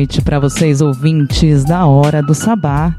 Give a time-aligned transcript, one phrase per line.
[0.00, 2.94] noite para vocês, ouvintes da Hora do Sabá.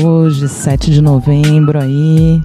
[0.00, 2.40] Hoje, 7 de novembro aí.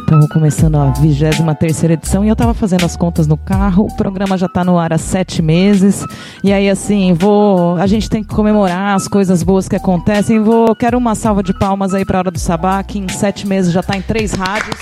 [0.00, 3.86] Estamos começando a 23 edição e eu estava fazendo as contas no carro.
[3.86, 6.04] O programa já está no ar há sete meses.
[6.44, 7.78] E aí, assim, vou.
[7.78, 10.38] A gente tem que comemorar as coisas boas que acontecem.
[10.38, 10.76] Vou.
[10.76, 13.72] Quero uma salva de palmas aí para a Hora do Sabá, que em sete meses
[13.72, 14.76] já está em três rádios.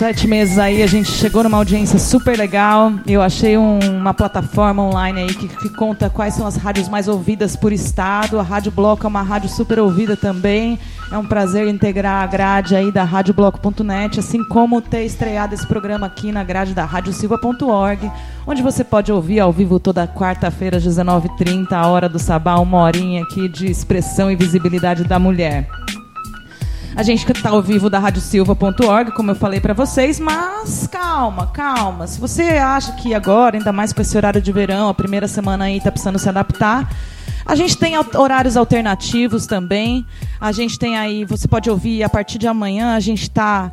[0.00, 2.90] Sete meses aí, a gente chegou numa audiência super legal.
[3.06, 7.06] Eu achei um, uma plataforma online aí que, que, conta quais são as rádios mais
[7.06, 8.40] ouvidas por estado.
[8.40, 10.78] A Rádio Bloco é uma rádio super ouvida também.
[11.12, 16.06] É um prazer integrar a grade aí da radiobloco.net, assim como ter estreado esse programa
[16.06, 18.10] aqui na grade da radiosilva.org,
[18.46, 22.78] onde você pode ouvir ao vivo toda quarta-feira às 19h30, a hora do sabá, uma
[22.78, 25.68] horinha aqui de expressão e visibilidade da mulher.
[26.96, 32.06] A gente está ao vivo da radiosilva.org, como eu falei para vocês, mas calma, calma.
[32.06, 35.66] Se você acha que agora, ainda mais com esse horário de verão, a primeira semana
[35.66, 36.90] aí está precisando se adaptar,
[37.46, 40.06] a gente tem horários alternativos também.
[40.40, 43.72] A gente tem aí, você pode ouvir a partir de amanhã, a gente está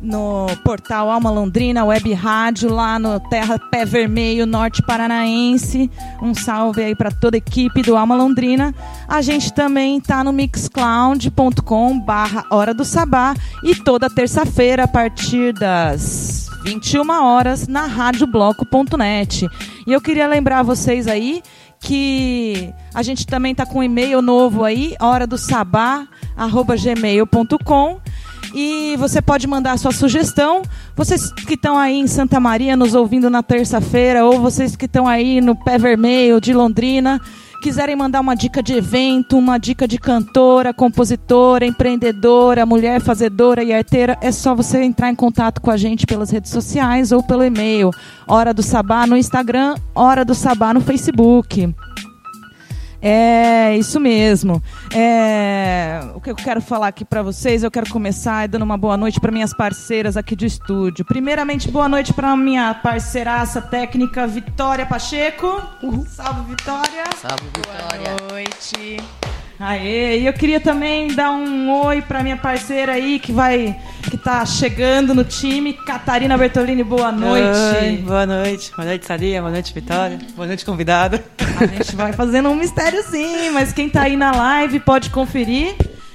[0.00, 5.90] no portal Alma Londrina, web rádio, lá no Terra Pé Vermelho, Norte Paranaense.
[6.22, 8.74] Um salve aí para toda a equipe do Alma Londrina.
[9.08, 15.52] A gente também está no mixcloud.com barra Hora do Sabá e toda terça-feira a partir
[15.52, 19.48] das 21 horas na radiobloco.net.
[19.86, 21.42] E eu queria lembrar vocês aí
[21.80, 28.00] que a gente também está com um e-mail novo aí, hora do sabá, arroba gmail.com
[28.54, 30.62] e você pode mandar sua sugestão.
[30.96, 35.06] Vocês que estão aí em Santa Maria nos ouvindo na terça-feira, ou vocês que estão
[35.06, 37.20] aí no Pé Vermelho de Londrina,
[37.60, 43.72] quiserem mandar uma dica de evento, uma dica de cantora, compositora, empreendedora, mulher fazedora e
[43.72, 47.44] arteira, é só você entrar em contato com a gente pelas redes sociais ou pelo
[47.44, 47.90] e-mail.
[48.26, 51.74] Hora do Sabá no Instagram, Hora do Sabá no Facebook.
[53.00, 54.62] É, isso mesmo.
[54.94, 58.96] É, o que eu quero falar aqui para vocês, eu quero começar dando uma boa
[58.96, 61.04] noite para minhas parceiras aqui do estúdio.
[61.04, 65.62] Primeiramente, boa noite para minha parceiraça técnica Vitória Pacheco.
[65.82, 66.04] Uhum.
[66.06, 67.04] Salve, Vitória.
[67.16, 68.16] Salve, Vitória.
[68.16, 69.27] Boa noite.
[69.60, 73.76] Aê, e eu queria também dar um oi para minha parceira aí que vai
[74.08, 77.58] que tá chegando no time, Catarina Bertolini, boa noite.
[77.82, 78.70] Oi, boa noite.
[78.74, 79.40] Boa noite, Sadia.
[79.40, 80.18] Boa noite, Vitória.
[80.36, 81.20] Boa noite, convidado.
[81.60, 85.74] A gente vai fazendo um mistério sim, mas quem tá aí na live pode conferir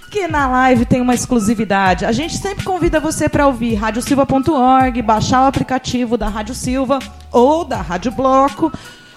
[0.10, 2.06] que na live tem uma exclusividade.
[2.06, 7.00] A gente sempre convida você para ouvir radiosilva.org, baixar o aplicativo da Rádio Silva
[7.30, 8.72] ou da Rádio Bloco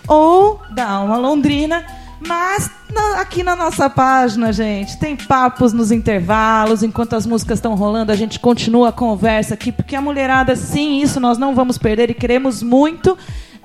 [0.09, 1.85] ou da Alma Londrina
[2.21, 7.75] mas na, aqui na nossa página, gente, tem papos nos intervalos, enquanto as músicas estão
[7.75, 11.77] rolando, a gente continua a conversa aqui, porque a mulherada, sim, isso nós não vamos
[11.79, 13.17] perder e queremos muito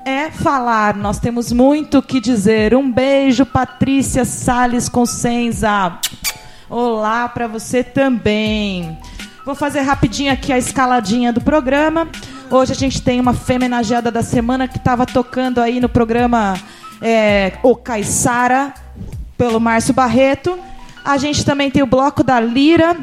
[0.05, 0.95] é falar.
[0.95, 2.75] Nós temos muito o que dizer.
[2.75, 5.99] Um beijo, Patrícia Sales Consenza.
[6.69, 8.97] Olá para você também.
[9.45, 12.07] Vou fazer rapidinho aqui a escaladinha do programa.
[12.49, 16.55] Hoje a gente tem uma femenageada da semana que estava tocando aí no programa
[17.01, 18.73] é, O Caissara,
[19.37, 20.57] pelo Márcio Barreto.
[21.03, 22.95] A gente também tem o Bloco da Lira,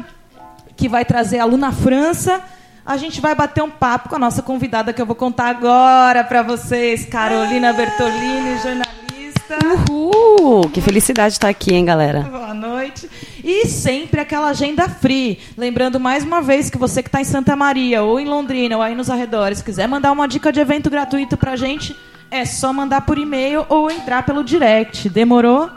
[0.75, 2.41] que vai trazer a Luna França.
[2.85, 6.23] A gente vai bater um papo com a nossa convidada que eu vou contar agora
[6.23, 9.59] para vocês, Carolina Bertolini, jornalista.
[9.63, 10.69] Uhul!
[10.69, 12.21] Que felicidade estar aqui, hein, galera?
[12.21, 13.09] Boa noite.
[13.43, 15.39] E sempre aquela agenda free.
[15.57, 18.81] Lembrando mais uma vez que você que está em Santa Maria, ou em Londrina, ou
[18.81, 21.95] aí nos arredores, quiser mandar uma dica de evento gratuito para a gente,
[22.31, 25.09] é só mandar por e-mail ou entrar pelo direct.
[25.09, 25.69] Demorou?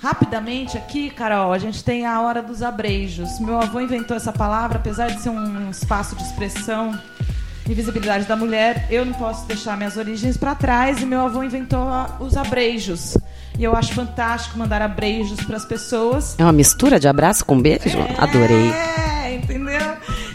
[0.00, 3.40] Rapidamente aqui, Carol, a gente tem a hora dos abrejos.
[3.40, 6.96] Meu avô inventou essa palavra, apesar de ser um espaço de expressão
[7.68, 11.42] e visibilidade da mulher, eu não posso deixar minhas origens para trás e meu avô
[11.42, 11.86] inventou
[12.20, 13.18] os abrejos.
[13.58, 16.36] E eu acho fantástico mandar abrejos para as pessoas.
[16.38, 17.98] É uma mistura de abraço com beijo?
[17.98, 19.07] É, Adorei.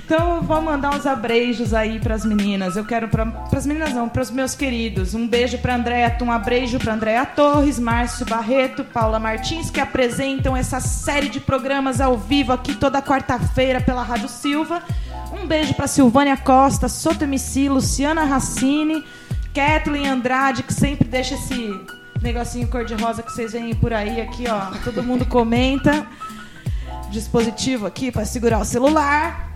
[0.05, 2.75] Então vou mandar uns abreijos aí para as meninas.
[2.75, 5.13] Eu quero para as meninas não, para os meus queridos.
[5.13, 10.57] Um beijo para Andréa, um abreijo para Andréa Torres, Márcio Barreto, Paula Martins que apresentam
[10.57, 14.83] essa série de programas ao vivo aqui toda quarta-feira pela Rádio Silva.
[15.31, 19.05] Um beijo para Silvânia Costa, Soto MC, Luciana Racine,
[19.53, 21.79] Kathleen Andrade que sempre deixa esse
[22.21, 24.77] negocinho cor-de-rosa que vocês veem por aí aqui, ó.
[24.83, 26.05] Todo mundo comenta.
[27.09, 29.52] Dispositivo aqui para segurar o celular.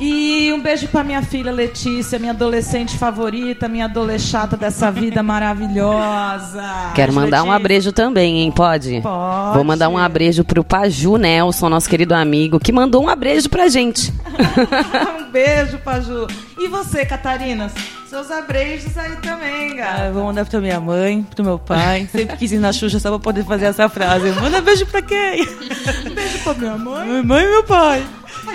[0.00, 6.62] E um beijo para minha filha Letícia, minha adolescente favorita, minha adolescente dessa vida maravilhosa.
[6.94, 8.50] Quero mandar um abrejo também, hein?
[8.50, 9.00] Pode?
[9.02, 9.54] Pode.
[9.54, 13.68] Vou mandar um abrejo pro Paju Nelson, nosso querido amigo, que mandou um abrejo pra
[13.68, 14.10] gente.
[15.20, 16.26] um beijo, Paju.
[16.58, 17.70] E você, Catarina?
[18.08, 20.06] Seus abreijos aí também, Ah, cara.
[20.06, 22.08] eu vou mandar pra minha mãe, pro meu pai.
[22.10, 24.30] Sempre quis ir na Xuxa só pra poder fazer essa frase.
[24.32, 25.44] Manda beijo pra quem?
[26.14, 27.06] beijo pra minha mãe.
[27.06, 28.02] Minha mãe e meu pai.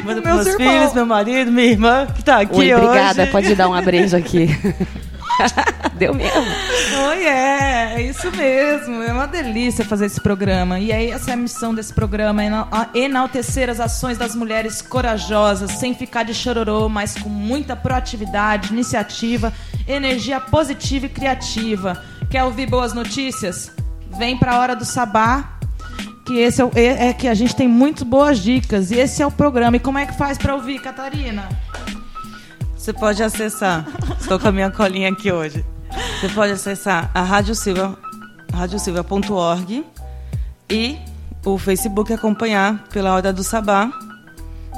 [0.04, 3.24] Manda pros meus meus filhos, meu marido, minha irmã, que tá aqui Oi, obrigada.
[3.24, 3.32] hoje.
[3.32, 4.48] Pode dar um abrejo aqui.
[5.96, 6.42] Deu mesmo.
[7.10, 9.02] Oi, é, é isso mesmo.
[9.04, 10.80] É uma delícia fazer esse programa.
[10.80, 12.42] E aí, essa é a missão desse programa:
[12.72, 18.72] a- enaltecer as ações das mulheres corajosas, sem ficar de chororô, mas com muita proatividade,
[18.72, 19.52] iniciativa,
[19.88, 22.02] energia positiva e criativa.
[22.30, 23.72] Quer ouvir boas notícias?
[24.18, 25.55] Vem pra hora do sabá.
[26.26, 28.92] Que esse é, é, é que a gente tem muito boas dicas.
[28.92, 29.78] E esse é o programa.
[29.78, 31.48] E como é que faz pra ouvir, Catarina?
[32.76, 33.86] Você pode acessar.
[34.20, 35.66] Estou com a minha colinha aqui hoje.
[36.20, 37.98] Você pode acessar a Rádio Silva,
[38.54, 39.86] radiosilva.org
[40.70, 40.98] e
[41.46, 43.92] o Facebook acompanhar pela Hora do Sabá.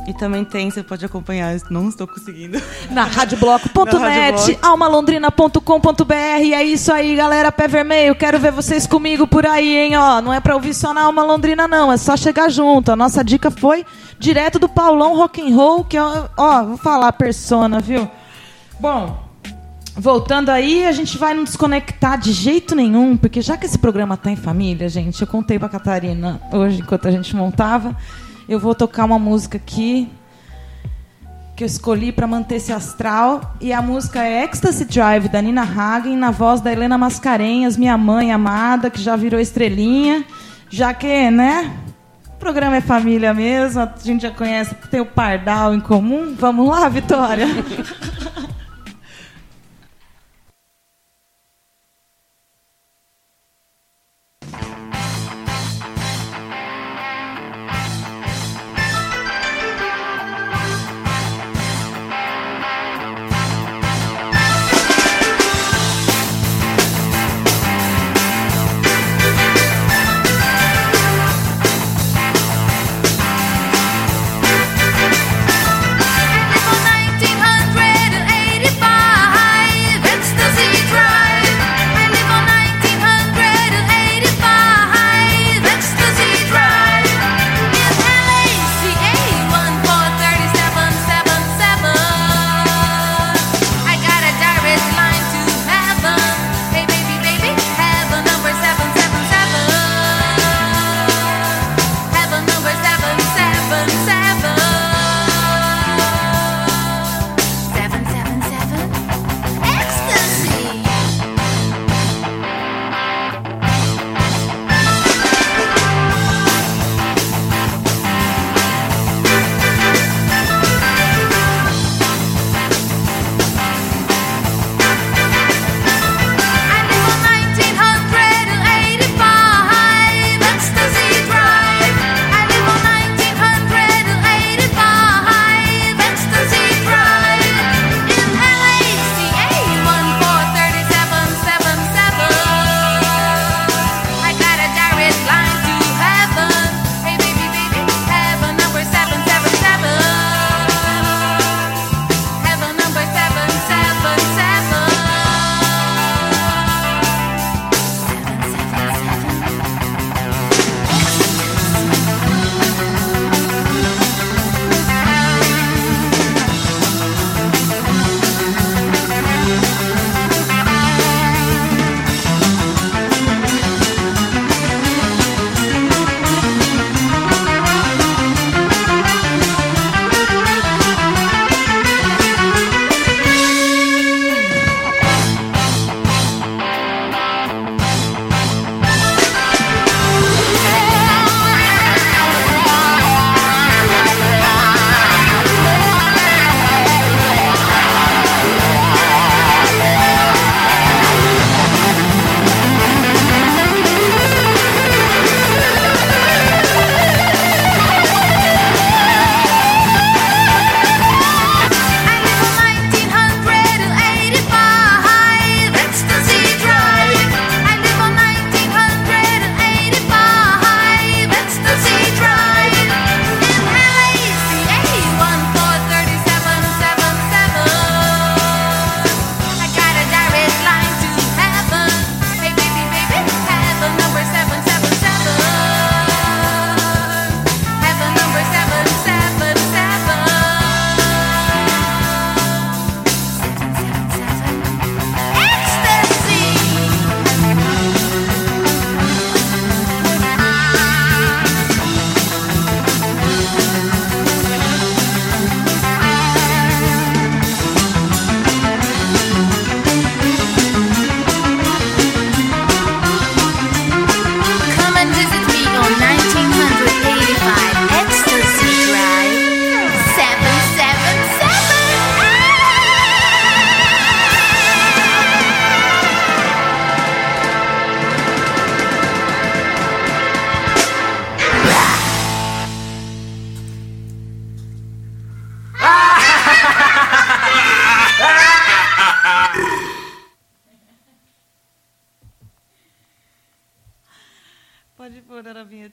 [0.08, 2.62] E também tem, você pode acompanhar, não estou conseguindo.
[2.90, 4.66] Na radiobloco.net, Radiobloco.
[4.66, 6.14] almalondrina.com.br.
[6.14, 7.52] É isso aí, galera.
[7.52, 8.16] Pé vermelho.
[8.16, 9.98] Quero ver vocês comigo por aí, hein?
[9.98, 11.92] Ó, não é pra ouvir só na Alma Londrina, não.
[11.92, 12.90] É só chegar junto.
[12.90, 13.86] A nossa dica foi
[14.18, 16.02] direto do Paulão Rock and Roll, que é,
[16.38, 18.10] ó, vou falar a persona, viu?
[18.80, 19.28] Bom,
[19.94, 24.16] voltando aí, a gente vai não desconectar de jeito nenhum, porque já que esse programa
[24.16, 27.96] tá em família, gente, eu contei pra Catarina hoje, enquanto a gente montava,
[28.48, 30.10] eu vou tocar uma música aqui
[31.58, 33.56] que eu escolhi para manter esse astral.
[33.60, 37.98] E a música é Ecstasy Drive, da Nina Hagen, na voz da Helena Mascarenhas, minha
[37.98, 40.24] mãe amada, que já virou estrelinha.
[40.70, 41.76] Já que, né?
[42.28, 46.36] O programa é família mesmo, a gente já conhece, tem o Pardal em comum.
[46.38, 47.48] Vamos lá, Vitória?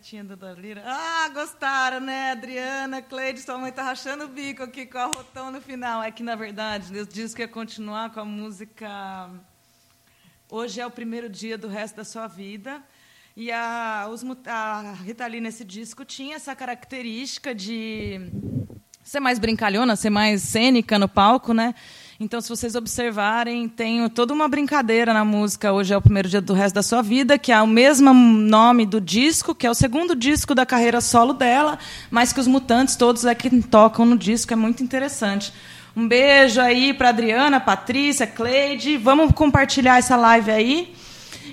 [0.05, 0.83] pôr a vinhetinha do Dalira.
[0.85, 3.41] Ah, gostaram, né, Adriana, Cleide?
[3.41, 6.03] Sua mãe tá rachando o bico aqui com a rotão no final.
[6.03, 9.31] É que, na verdade, Deus disse que ia continuar com a música
[10.51, 12.83] Hoje é o primeiro dia do resto da sua vida.
[13.37, 18.21] E a, os, a Rita Lee, nesse disco, tinha essa característica de
[19.03, 21.75] ser mais brincalhona, ser mais cênica no palco, né?
[22.21, 26.41] Então, se vocês observarem, tem toda uma brincadeira na música Hoje é o primeiro dia
[26.41, 29.75] do resto da sua vida, que é o mesmo nome do disco, que é o
[29.75, 31.77] segundo disco da carreira solo dela,
[32.13, 35.53] mas que os mutantes todos é que tocam no disco, é muito interessante.
[35.97, 38.97] Um beijo aí para Adriana, Patrícia, Cleide.
[38.97, 40.95] Vamos compartilhar essa live aí.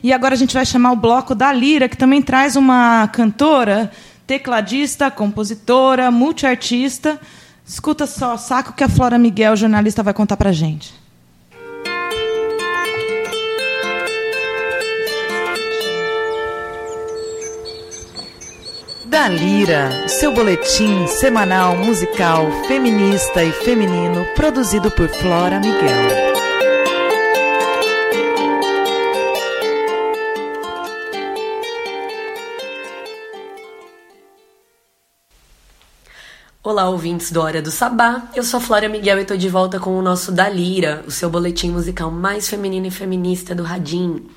[0.04, 3.92] E agora a gente vai chamar o bloco da Lira, que também traz uma cantora,
[4.28, 7.20] tecladista, compositora, multiartista.
[7.72, 10.94] Escuta só, saco que a Flora Miguel, jornalista, vai contar pra gente.
[19.06, 26.51] Da Lira, seu boletim semanal musical feminista e feminino produzido por Flora Miguel.
[36.64, 38.30] Olá, ouvintes do Hora do Sabá.
[38.36, 41.28] Eu sou a Flora Miguel e estou de volta com o nosso Dalira, o seu
[41.28, 44.28] boletim musical mais feminino e feminista do Radim.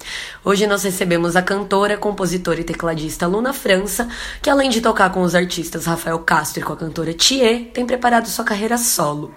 [0.43, 4.09] Hoje nós recebemos a cantora, compositora e tecladista Luna França,
[4.41, 7.85] que além de tocar com os artistas Rafael Castro e com a cantora Thier, tem
[7.85, 9.35] preparado sua carreira solo.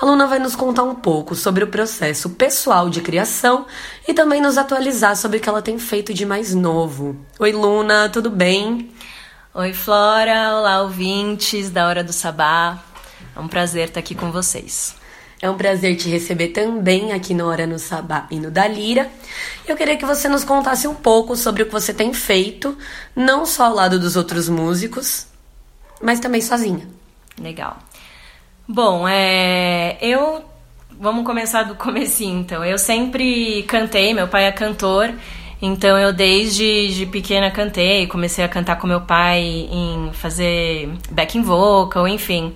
[0.00, 3.66] A Luna vai nos contar um pouco sobre o processo pessoal de criação
[4.06, 7.16] e também nos atualizar sobre o que ela tem feito de mais novo.
[7.38, 8.90] Oi, Luna, tudo bem?
[9.54, 10.58] Oi, Flora.
[10.58, 12.78] Olá, ouvintes da Hora do Sabá.
[13.34, 14.94] É um prazer estar aqui com vocês.
[15.40, 19.10] É um prazer te receber também aqui no Hora no Sabá e no Dalira.
[19.66, 22.76] Eu queria que você nos contasse um pouco sobre o que você tem feito,
[23.16, 25.26] não só ao lado dos outros músicos,
[26.00, 26.86] mas também sozinha.
[27.40, 27.78] Legal.
[28.68, 30.44] Bom, é, eu
[30.90, 32.62] vamos começar do comecinho, então.
[32.62, 35.14] Eu sempre cantei, meu pai é cantor,
[35.60, 41.42] então eu desde de pequena cantei, comecei a cantar com meu pai em fazer backing
[41.42, 42.52] vocal, enfim.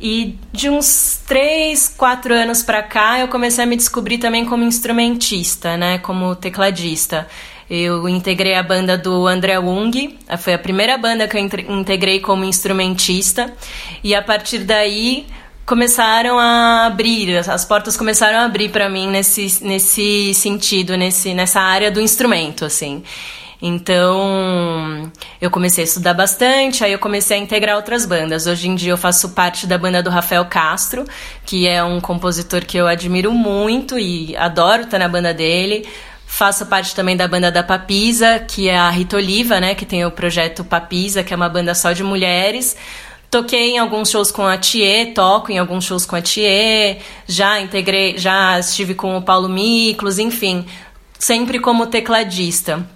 [0.00, 4.64] E de uns 3, 4 anos pra cá eu comecei a me descobrir também como
[4.64, 7.26] instrumentista, né, como tecladista.
[7.70, 12.44] Eu integrei a banda do André Wung, foi a primeira banda que eu integrei como
[12.44, 13.54] instrumentista,
[14.02, 15.26] e a partir daí
[15.66, 21.60] começaram a abrir, as portas começaram a abrir para mim nesse, nesse sentido, nesse, nessa
[21.60, 23.02] área do instrumento, assim.
[23.62, 28.46] Então, eu comecei a estudar bastante, aí eu comecei a integrar outras bandas.
[28.46, 31.04] Hoje em dia eu faço parte da banda do Rafael Castro,
[31.46, 35.88] que é um compositor que eu admiro muito e adoro estar na banda dele.
[36.26, 40.04] Faço parte também da banda da Papisa, que é a Rita Oliva, né, que tem
[40.04, 42.76] o projeto Papisa, que é uma banda só de mulheres.
[43.34, 47.60] Toquei em alguns shows com a Thier, toco em alguns shows com a Thier, já
[47.60, 50.64] integrei, já estive com o Paulo Miklos, enfim,
[51.18, 52.88] sempre como tecladista.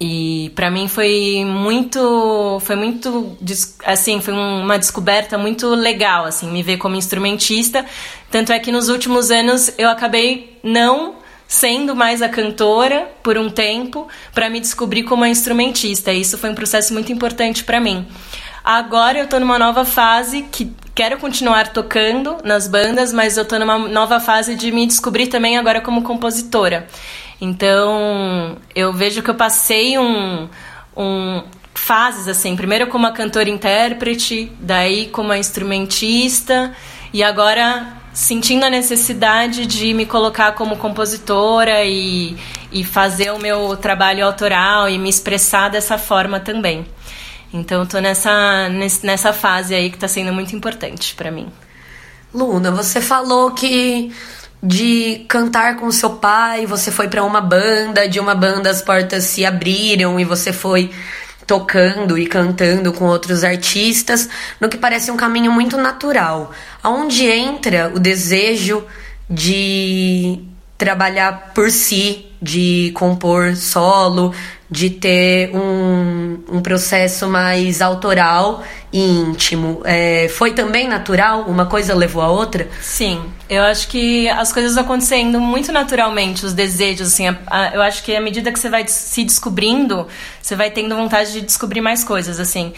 [0.00, 3.36] E para mim foi muito, foi muito,
[3.84, 7.84] assim, foi uma descoberta muito legal, assim, me ver como instrumentista.
[8.30, 11.16] Tanto é que nos últimos anos eu acabei não
[11.48, 16.12] sendo mais a cantora por um tempo para me descobrir como instrumentista.
[16.12, 18.06] E isso foi um processo muito importante para mim.
[18.64, 23.58] Agora eu tô numa nova fase que quero continuar tocando nas bandas, mas eu tô
[23.58, 26.88] numa nova fase de me descobrir também agora como compositora.
[27.38, 30.48] Então, eu vejo que eu passei um,
[30.96, 31.42] um
[31.74, 36.72] fases assim, primeiro como a cantora intérprete, daí como a instrumentista
[37.12, 42.34] e agora sentindo a necessidade de me colocar como compositora e,
[42.72, 46.86] e fazer o meu trabalho autoral e me expressar dessa forma também.
[47.54, 48.68] Então eu tô nessa,
[49.04, 51.46] nessa fase aí que tá sendo muito importante para mim.
[52.34, 54.12] Luna, você falou que
[54.60, 59.22] de cantar com seu pai, você foi para uma banda, de uma banda as portas
[59.24, 60.90] se abriram e você foi
[61.46, 64.28] tocando e cantando com outros artistas,
[64.60, 66.50] no que parece um caminho muito natural.
[66.82, 68.84] Aonde entra o desejo
[69.30, 70.40] de
[70.76, 74.34] trabalhar por si, de compor solo,
[74.74, 79.80] de ter um, um processo mais autoral e íntimo.
[79.84, 81.42] É, foi também natural?
[81.42, 82.68] Uma coisa levou a outra?
[82.82, 87.82] Sim, eu acho que as coisas acontecendo muito naturalmente, os desejos, assim, a, a, eu
[87.82, 90.08] acho que à medida que você vai se descobrindo,
[90.42, 92.72] você vai tendo vontade de descobrir mais coisas, assim.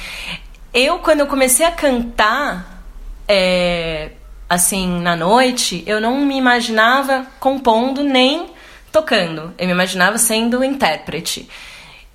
[0.75, 2.85] Eu, quando eu comecei a cantar,
[3.27, 4.11] é,
[4.51, 8.55] assim, na noite, eu não me imaginava compondo nem
[8.93, 9.55] tocando.
[9.57, 11.49] Eu me imaginava sendo intérprete.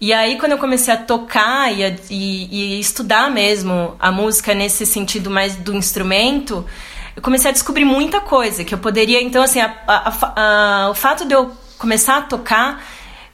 [0.01, 4.55] E aí, quando eu comecei a tocar e, a, e, e, estudar mesmo a música
[4.55, 6.65] nesse sentido mais do instrumento,
[7.15, 9.21] eu comecei a descobrir muita coisa que eu poderia.
[9.21, 12.83] Então, assim, a, a, o fato de eu começar a tocar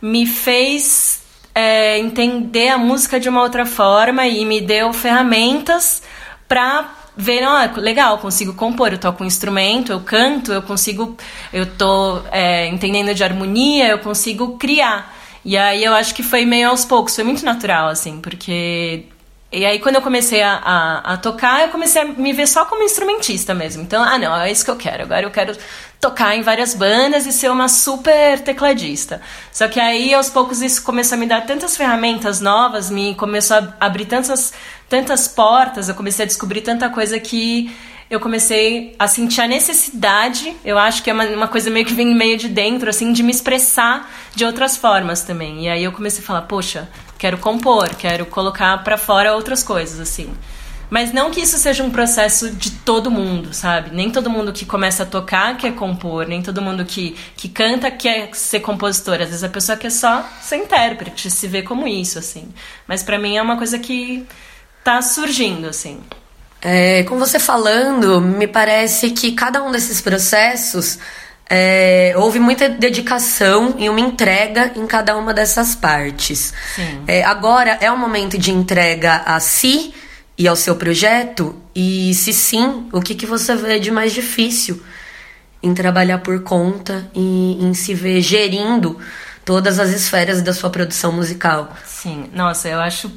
[0.01, 1.21] me fez
[1.55, 6.03] é, entender a música de uma outra forma e me deu ferramentas
[6.49, 11.15] para ver, ó, legal, consigo compor, eu toco um instrumento, eu canto, eu consigo,
[11.53, 15.16] eu tô é, entendendo de harmonia, eu consigo criar.
[15.47, 19.05] E aí eu acho que foi meio aos poucos, foi muito natural, assim, porque
[19.49, 22.65] e aí, quando eu comecei a, a, a, tocar, eu comecei a me ver só
[22.65, 23.81] como instrumentista mesmo.
[23.81, 25.03] Então, ah, não, é isso que eu quero.
[25.03, 25.55] Agora eu quero
[26.01, 29.21] tocar em várias bandas e ser uma super tecladista.
[29.49, 33.55] Só que aí, aos poucos, isso começou a me dar tantas ferramentas novas, me começou
[33.55, 34.53] a abrir tantas,
[34.89, 37.73] tantas portas, eu comecei a descobrir tanta coisa que
[38.09, 41.93] eu comecei a sentir a necessidade, eu acho que é uma, uma coisa meio que
[41.93, 45.65] vem meio de dentro, assim, de me expressar de outras formas também.
[45.65, 49.99] E aí eu comecei a falar, poxa, quero compor, quero colocar para fora outras coisas,
[49.99, 50.31] assim.
[50.91, 53.89] Mas não que isso seja um processo de todo mundo, sabe?
[53.91, 57.89] Nem todo mundo que começa a tocar quer compor, nem todo mundo que, que canta
[57.89, 59.15] quer ser compositor.
[59.15, 62.47] Às vezes a pessoa quer só ser intérprete, se vê como isso, assim.
[62.87, 64.23] Mas para mim é uma coisa que
[64.83, 65.99] tá surgindo, assim.
[66.61, 70.99] É, com você falando, me parece que cada um desses processos
[71.49, 76.53] é, houve muita dedicação e uma entrega em cada uma dessas partes.
[77.07, 79.93] É, agora é o momento de entrega a si
[80.37, 81.55] e ao seu projeto?
[81.73, 84.81] E se sim, o que, que você vê de mais difícil
[85.63, 88.97] em trabalhar por conta e em se ver gerindo
[89.43, 91.73] todas as esferas da sua produção musical?
[91.85, 93.11] Sim, nossa, eu acho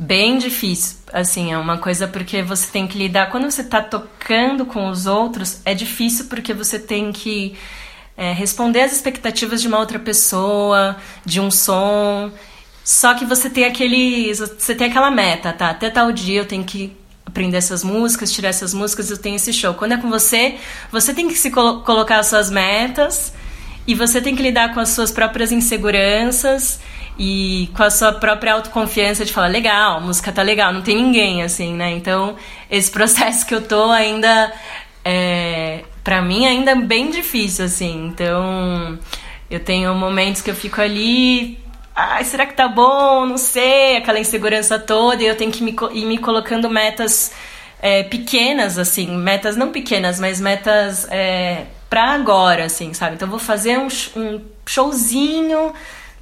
[0.00, 0.96] bem difícil.
[1.12, 3.30] Assim, é uma coisa porque você tem que lidar.
[3.30, 7.54] Quando você está tocando com os outros, é difícil porque você tem que
[8.16, 12.32] é, responder às expectativas de uma outra pessoa, de um som.
[12.82, 14.32] Só que você tem aquele.
[14.34, 15.68] Você tem aquela meta, tá?
[15.68, 19.52] Até tal dia eu tenho que aprender essas músicas, tirar essas músicas, eu tenho esse
[19.52, 19.74] show.
[19.74, 20.56] Quando é com você,
[20.90, 23.32] você tem que se colo colocar as suas metas
[23.86, 26.80] e você tem que lidar com as suas próprias inseguranças
[27.22, 30.96] e com a sua própria autoconfiança de falar, legal, a música tá legal, não tem
[30.96, 31.90] ninguém, assim, né?
[31.90, 32.34] Então,
[32.70, 34.50] esse processo que eu tô ainda,
[35.04, 38.06] é, para mim, ainda bem difícil, assim.
[38.06, 38.98] Então,
[39.50, 41.58] eu tenho momentos que eu fico ali,
[41.94, 43.26] ai, será que tá bom?
[43.26, 47.32] Não sei, aquela insegurança toda, e eu tenho que me, ir me colocando metas
[47.82, 53.16] é, pequenas, assim, metas não pequenas, mas metas é, pra agora, assim, sabe?
[53.16, 55.74] Então, eu vou fazer um, um showzinho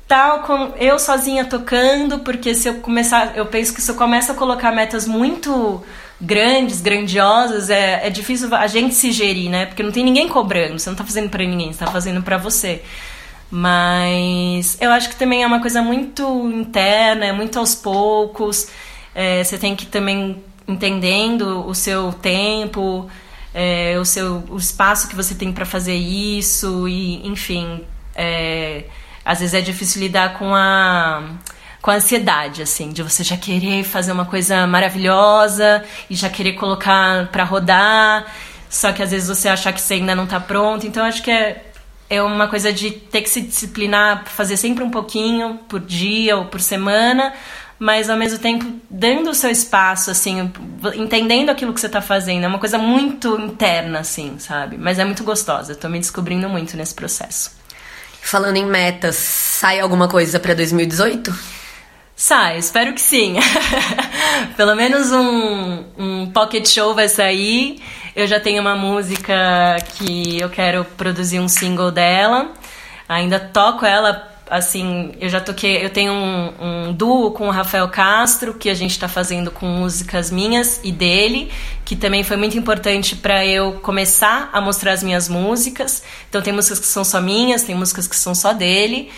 [0.08, 4.32] tal com eu sozinha tocando, porque se eu começar, eu penso que se eu começo
[4.32, 5.84] a colocar metas muito
[6.18, 9.66] grandes, grandiosas, é, é difícil a gente se gerir, né?
[9.66, 12.38] Porque não tem ninguém cobrando, você não tá fazendo para ninguém, você tá fazendo para
[12.38, 12.82] você.
[13.50, 18.68] Mas eu acho que também é uma coisa muito interna, é muito aos poucos.
[19.14, 23.08] É, você tem que também entendendo o seu tempo,
[23.54, 28.84] é, o seu o espaço que você tem para fazer isso e enfim é,
[29.28, 31.22] às vezes é difícil lidar com a
[31.82, 36.54] com a ansiedade, assim, de você já querer fazer uma coisa maravilhosa e já querer
[36.54, 38.26] colocar para rodar,
[38.68, 40.86] só que às vezes você achar que você ainda não tá pronto.
[40.86, 41.62] Então acho que é,
[42.10, 46.46] é uma coisa de ter que se disciplinar, fazer sempre um pouquinho por dia ou
[46.46, 47.32] por semana,
[47.78, 50.50] mas ao mesmo tempo dando o seu espaço, assim,
[50.96, 52.44] entendendo aquilo que você tá fazendo.
[52.44, 54.78] É uma coisa muito interna, assim, sabe?
[54.78, 55.74] Mas é muito gostosa.
[55.74, 57.57] Tô me descobrindo muito nesse processo.
[58.28, 61.34] Falando em metas, sai alguma coisa para 2018?
[62.14, 63.36] Sai, espero que sim.
[64.54, 67.82] Pelo menos um, um pocket show vai sair.
[68.14, 69.34] Eu já tenho uma música
[69.94, 72.52] que eu quero produzir um single dela.
[73.08, 74.12] Ainda toco ela
[74.50, 76.52] assim, eu já toquei, eu tenho um,
[76.88, 80.92] um duo com o Rafael Castro, que a gente está fazendo com músicas minhas e
[80.92, 81.50] dele,
[81.84, 86.02] que também foi muito importante para eu começar a mostrar as minhas músicas.
[86.28, 89.10] Então tem músicas que são só minhas, tem músicas que são só dele,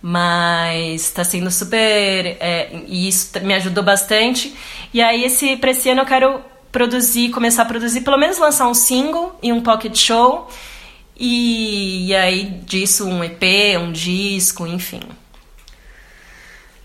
[0.00, 4.54] mas está sendo super é, e isso me ajudou bastante.
[4.92, 8.68] E aí esse para esse ano eu quero produzir, começar a produzir, pelo menos lançar
[8.68, 10.48] um single e um pocket show.
[11.18, 13.42] E, e aí disso um EP,
[13.80, 15.00] um disco, enfim.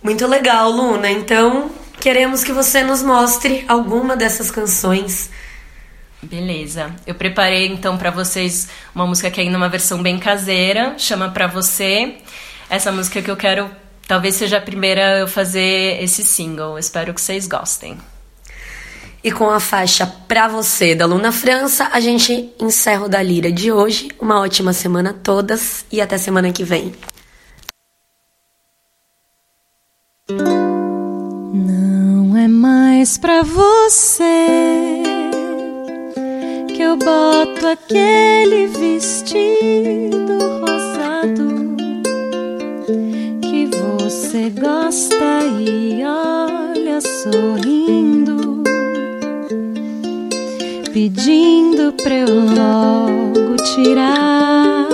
[0.01, 1.09] Muito legal, Luna.
[1.09, 5.29] Então, queremos que você nos mostre alguma dessas canções.
[6.21, 6.93] Beleza.
[7.05, 11.29] Eu preparei então para vocês uma música que é ainda uma versão bem caseira, chama
[11.29, 12.15] Pra Você.
[12.69, 13.69] Essa música que eu quero,
[14.07, 16.79] talvez seja a primeira eu fazer esse single.
[16.79, 17.97] Espero que vocês gostem.
[19.23, 23.51] E com a faixa Pra Você da Luna França, a gente encerra o da Lira
[23.51, 24.09] de hoje.
[24.19, 26.93] Uma ótima semana a todas e até semana que vem.
[33.03, 35.03] mais pra você
[36.73, 41.75] que eu boto aquele vestido rosado
[43.41, 48.63] que você gosta e olha sorrindo,
[50.93, 54.87] pedindo pra eu logo tirar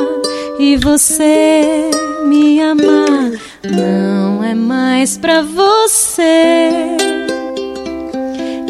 [0.57, 1.89] e você
[2.25, 3.31] me amar.
[3.69, 6.95] Não é mais pra você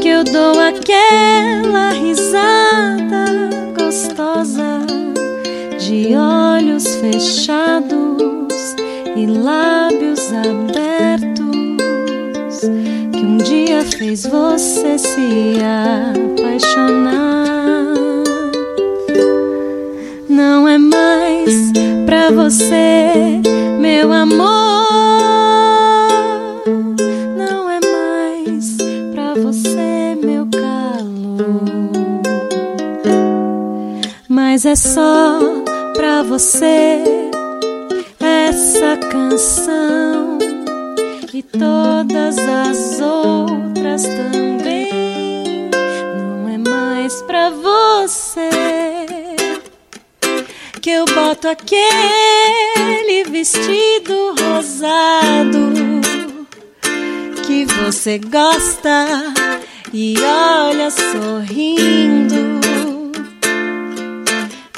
[0.01, 3.25] que eu dou aquela risada
[3.77, 4.79] gostosa
[5.77, 8.75] de olhos fechados
[9.15, 11.39] e lábios abertos
[13.43, 15.57] dia fez você se
[16.35, 17.13] apaixonar.
[20.27, 21.71] Não é mais
[22.05, 23.41] pra você,
[23.79, 24.47] meu amor.
[27.37, 28.77] Não é mais
[29.13, 31.63] pra você, meu calor.
[34.27, 35.39] Mas é só
[35.93, 37.03] pra você
[38.19, 40.37] essa canção
[41.33, 43.18] e todas as outras
[44.03, 45.69] também.
[46.17, 48.49] Não é mais pra você
[50.81, 55.73] que eu boto aquele vestido rosado
[57.45, 59.33] que você gosta
[59.91, 62.59] e olha sorrindo,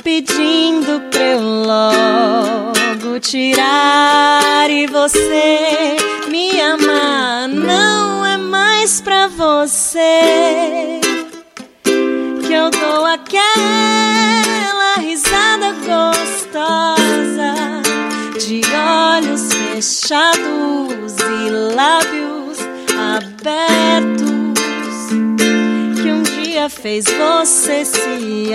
[0.04, 5.98] pedindo pra eu logo tirar e você
[6.30, 7.48] me amar.
[7.50, 8.01] Não
[9.04, 11.00] pra você
[12.46, 17.54] que eu dou aquela risada gostosa
[18.40, 22.60] de olhos fechados e lábios
[22.98, 24.22] abertos
[26.02, 28.52] que um dia fez você se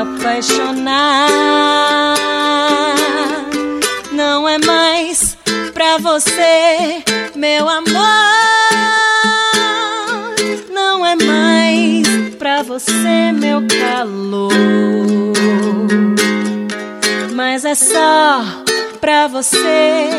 [0.00, 0.98] apaixonar.
[4.12, 5.36] Não é mais
[5.72, 7.02] pra você,
[7.34, 8.57] meu amor.
[11.10, 12.06] É mais
[12.38, 14.52] pra você, meu calor.
[17.34, 18.44] Mas é só
[19.00, 20.10] pra você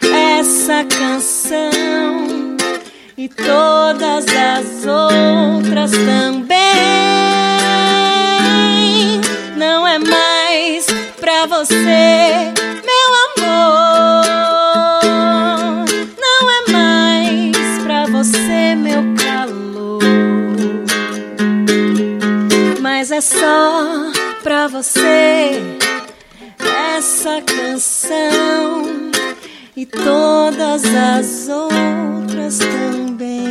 [0.00, 2.56] essa canção
[3.18, 6.54] e todas as outras também.
[9.54, 10.86] Não é mais
[11.20, 12.53] pra você,
[23.06, 24.10] Mas é só
[24.42, 25.60] pra você
[26.96, 29.10] essa canção
[29.76, 33.50] e todas as outras também.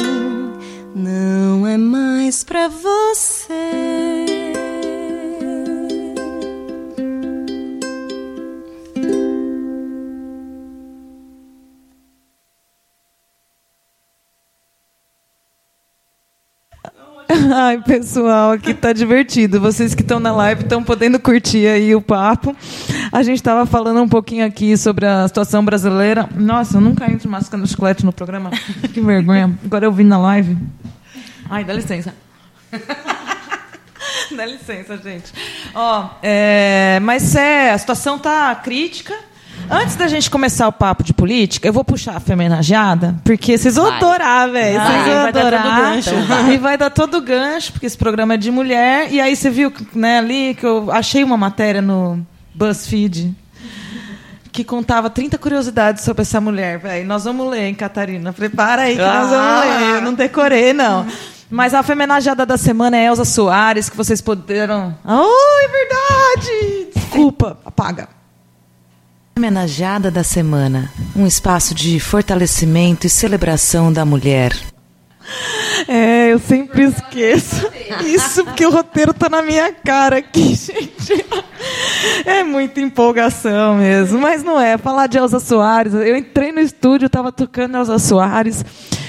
[0.95, 4.32] Não é mais pra você.
[17.55, 19.59] Ai, pessoal, aqui tá divertido.
[19.59, 22.57] Vocês que estão na live estão podendo curtir aí o papo.
[23.11, 26.27] A gente estava falando um pouquinho aqui sobre a situação brasileira.
[26.33, 28.49] Nossa, eu nunca entro mascando chiclete no programa.
[28.91, 29.55] Que vergonha.
[29.63, 30.57] Agora eu vim na live.
[31.47, 32.15] Ai, dá licença.
[34.35, 35.31] dá licença, gente.
[35.75, 39.13] Ó, é, mas é, a situação tá crítica.
[39.73, 43.75] Antes da gente começar o papo de política, eu vou puxar a feminajada, porque vocês
[43.75, 43.97] vão Vai.
[43.97, 44.79] adorar, velho.
[44.79, 45.81] Vocês vão Vai dar todo adorar.
[45.93, 46.09] gancho.
[46.53, 49.11] E vai dar todo o gancho, porque esse programa é de mulher.
[49.11, 53.35] E aí você viu né, ali que eu achei uma matéria no BuzzFeed
[54.51, 57.07] que contava 30 curiosidades sobre essa mulher, velho.
[57.07, 58.31] Nós vamos ler, hein, Catarina?
[58.31, 59.63] Prepara aí que nós vamos Ah.
[59.65, 59.95] ler.
[59.95, 61.07] Eu não decorei, não.
[61.49, 64.95] Mas a feminajada da semana é Elza Soares, que vocês puderam.
[65.03, 66.87] Oh, é verdade!
[66.95, 68.07] Desculpa, apaga.
[69.35, 74.55] Homenageada da semana, um espaço de fortalecimento e celebração da mulher.
[75.87, 77.67] É, eu sempre esqueço.
[78.05, 81.25] Isso porque o roteiro tá na minha cara aqui, gente.
[82.25, 84.77] É muita empolgação mesmo, mas não é.
[84.77, 88.63] Falar de Elza Soares, eu entrei no estúdio, tava tocando Elza Soares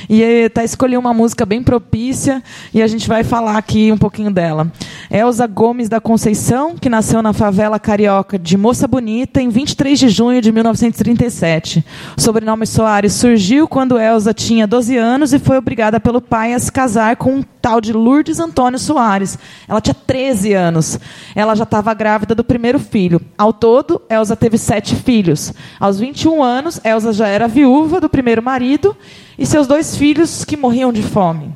[0.08, 4.30] e tá escolhi uma música bem propícia e a gente vai falar aqui um pouquinho
[4.30, 4.70] dela.
[5.10, 10.08] Elza Gomes da Conceição, que nasceu na favela carioca de Moça Bonita em 23 de
[10.08, 11.84] junho de 1937.
[12.16, 16.58] O sobrenome Soares surgiu quando Elza tinha 12 anos e foi obrigada pelo pai a
[16.58, 19.38] se casar com um tal de Lourdes Antônio Soares.
[19.66, 20.98] Ela tinha 13 anos.
[21.34, 23.18] Ela já estava grávida do primeiro filho.
[23.38, 25.50] Ao todo, Elza teve sete filhos.
[25.80, 28.94] Aos 21 anos, Elza já era viúva do primeiro marido
[29.38, 31.54] e seus dois filhos que morriam de fome.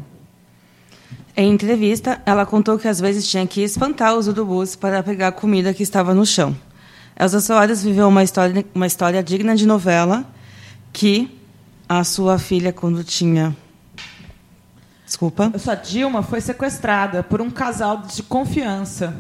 [1.37, 5.33] Em entrevista, ela contou que às vezes tinha que espantar os urubus para pegar a
[5.33, 6.57] comida que estava no chão.
[7.21, 10.25] Elza Soares viveu uma história, uma história digna de novela
[10.91, 11.31] que
[11.87, 13.55] a sua filha, quando tinha.
[15.09, 15.51] Desculpa.
[15.59, 19.17] Sua Dilma foi sequestrada por um casal de confiança.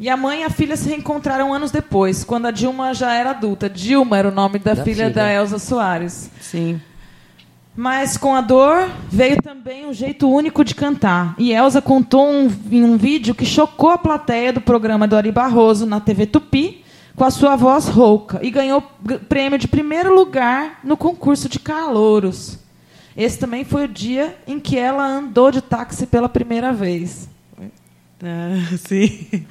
[0.00, 3.30] E a mãe e a filha se reencontraram anos depois, quando a Dilma já era
[3.30, 3.68] adulta.
[3.68, 5.10] Dilma era o nome da, Da filha, filha.
[5.10, 6.30] da Elza Soares.
[6.40, 6.80] Sim.
[7.76, 11.34] Mas com a dor veio também um jeito único de cantar.
[11.36, 15.30] E Elza contou um, em um vídeo que chocou a plateia do programa do Ari
[15.30, 16.82] Barroso na TV Tupi
[17.14, 18.82] com a sua voz rouca e ganhou
[19.28, 22.58] prêmio de primeiro lugar no concurso de calouros.
[23.16, 27.28] Esse também foi o dia em que ela andou de táxi pela primeira vez.
[28.22, 29.46] Ah, sim.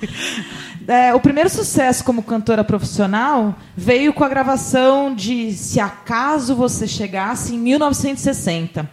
[0.88, 6.88] É, o primeiro sucesso como cantora profissional veio com a gravação de Se Acaso Você
[6.88, 8.90] Chegasse, em 1960.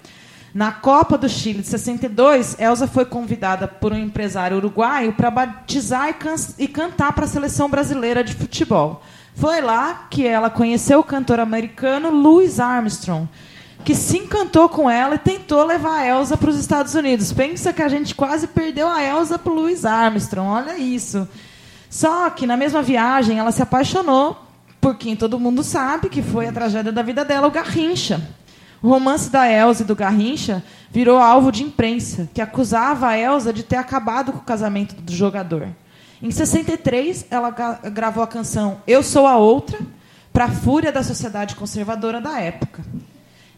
[0.53, 6.09] Na Copa do Chile de 62, Elza foi convidada por um empresário uruguaio para batizar
[6.09, 9.03] e, can e cantar para a seleção brasileira de futebol.
[9.35, 13.29] Foi lá que ela conheceu o cantor americano Louis Armstrong,
[13.85, 17.33] que se encantou com ela e tentou levar a Elsa para os Estados Unidos.
[17.33, 21.29] Pensa que a gente quase perdeu a Elsa para Louis Armstrong, olha isso.
[21.89, 24.37] Só que na mesma viagem ela se apaixonou
[24.81, 28.21] por quem todo mundo sabe que foi a tragédia da vida dela, o Garrincha.
[28.83, 33.53] O romance da Elsa e do Garrincha virou alvo de imprensa, que acusava a Elsa
[33.53, 35.69] de ter acabado com o casamento do jogador.
[36.23, 39.79] Em 63, ela gravou a canção Eu Sou a Outra,
[40.33, 42.83] para a fúria da sociedade conservadora da época.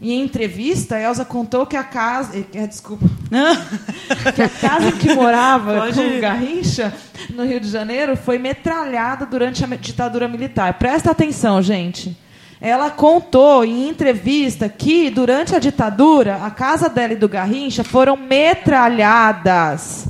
[0.03, 2.37] Em entrevista, Elsa contou que a casa.
[2.37, 3.05] eh, eh, Desculpa.
[4.35, 6.17] que a casa em que morava Pode com ir.
[6.17, 6.93] o Garrincha,
[7.29, 10.73] no Rio de Janeiro, foi metralhada durante a ditadura militar.
[10.73, 12.17] Presta atenção, gente.
[12.59, 18.17] Ela contou em entrevista que, durante a ditadura, a casa dela e do Garrincha foram
[18.17, 20.07] metralhadas.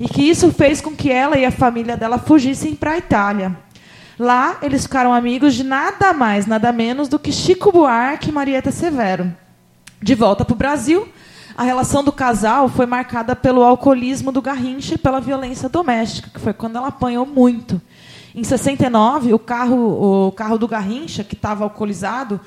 [0.00, 3.56] E que isso fez com que ela e a família dela fugissem para a Itália.
[4.18, 8.70] Lá, eles ficaram amigos de nada mais, nada menos do que Chico Buarque e Marieta
[8.70, 9.32] Severo.
[10.00, 11.08] De volta para o Brasil,
[11.56, 16.40] a relação do casal foi marcada pelo alcoolismo do Garrincha e pela violência doméstica, que
[16.40, 17.80] foi quando ela apanhou muito.
[18.34, 22.40] Em 69, o carro, o carro do Garrincha, que estava alcoolizado,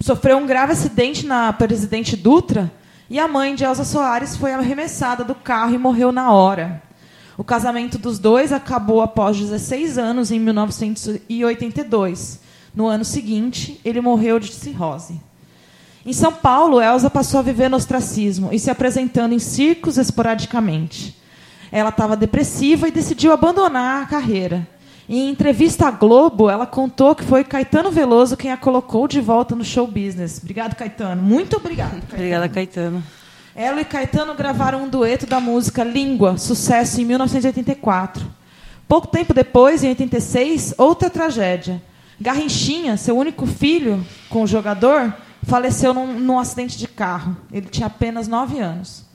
[0.00, 2.70] sofreu um grave acidente na Presidente Dutra
[3.08, 6.82] e a mãe de Elza Soares foi arremessada do carro e morreu na hora.
[7.38, 12.40] O casamento dos dois acabou após 16 anos, em 1982.
[12.74, 15.20] No ano seguinte, ele morreu de cirrose.
[16.04, 21.16] Em São Paulo, Elza passou a viver no ostracismo e se apresentando em circos esporadicamente.
[21.72, 24.66] Ela estava depressiva e decidiu abandonar a carreira.
[25.08, 29.54] Em entrevista à Globo, ela contou que foi Caetano Veloso quem a colocou de volta
[29.54, 30.38] no show business.
[30.40, 31.22] Obrigado, Caetano.
[31.22, 31.90] Muito obrigado.
[31.90, 32.14] Caetano.
[32.14, 33.04] Obrigada, Caetano.
[33.58, 38.26] Ela e Caetano gravaram um dueto da música Língua, sucesso em 1984.
[38.86, 41.82] Pouco tempo depois, em 86, outra tragédia.
[42.20, 45.10] Garrinchinha, seu único filho com o jogador,
[45.42, 47.34] faleceu num, num acidente de carro.
[47.50, 49.06] Ele tinha apenas nove anos.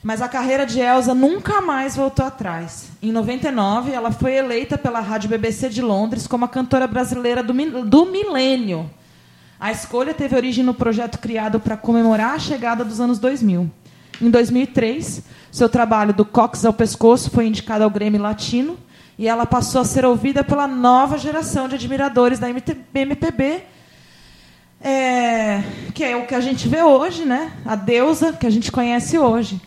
[0.00, 2.88] Mas a carreira de Elsa nunca mais voltou atrás.
[3.02, 7.52] Em 99, ela foi eleita pela Rádio BBC de Londres como a cantora brasileira do,
[7.84, 8.88] do milênio.
[9.62, 13.70] A escolha teve origem no projeto criado para comemorar a chegada dos anos 2000.
[14.20, 15.22] Em 2003,
[15.52, 18.76] seu trabalho do Cox ao Pescoço foi indicado ao Grêmio Latino
[19.16, 23.62] e ela passou a ser ouvida pela nova geração de admiradores da MPB,
[24.80, 25.62] é,
[25.94, 27.52] que é o que a gente vê hoje, né?
[27.64, 29.60] A deusa que a gente conhece hoje.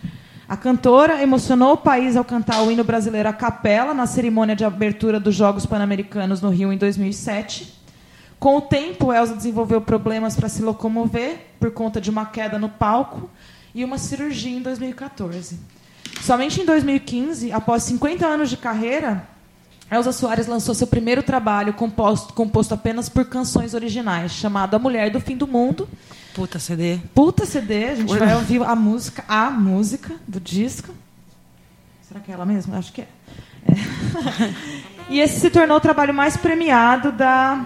[0.45, 4.65] A cantora emocionou o país ao cantar o hino brasileiro a capela na cerimônia de
[4.65, 7.74] abertura dos Jogos Pan-Americanos no Rio em 2007.
[8.39, 12.69] Com o tempo, Elsa desenvolveu problemas para se locomover por conta de uma queda no
[12.69, 13.29] palco
[13.73, 15.59] e uma cirurgia em 2014.
[16.21, 19.27] Somente em 2015, após 50 anos de carreira,
[19.91, 25.11] Elza Soares lançou seu primeiro trabalho composto, composto apenas por canções originais, chamado A Mulher
[25.11, 25.87] do Fim do Mundo.
[26.33, 26.99] Puta CD.
[27.13, 30.93] Puta CD, a gente vai ouvir a música, a música do disco.
[32.01, 32.77] Será que é ela mesma?
[32.77, 33.07] Acho que é.
[33.67, 34.53] É.
[35.09, 37.65] e esse se tornou o trabalho mais premiado da,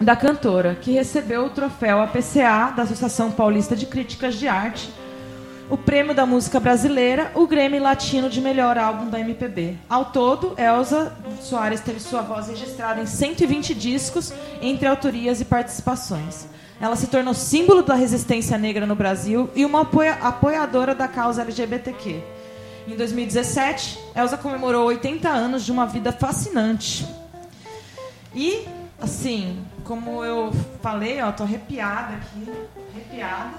[0.00, 4.90] da cantora, que recebeu o troféu APCA, da Associação Paulista de Críticas de Arte,
[5.68, 9.76] o Prêmio da Música Brasileira, o Grêmio Latino de Melhor Álbum da MPB.
[9.88, 14.32] Ao todo, Elza Soares teve sua voz registrada em 120 discos,
[14.62, 16.46] entre autorias e participações.
[16.80, 21.42] Ela se tornou símbolo da resistência negra no Brasil e uma apoia apoiadora da causa
[21.42, 22.22] LGBTQ.
[22.86, 27.04] Em 2017, Elza comemorou 80 anos de uma vida fascinante.
[28.32, 28.68] E,
[29.00, 32.52] assim, como eu falei, ó, tô arrepiada aqui,
[32.92, 33.50] arrepiada.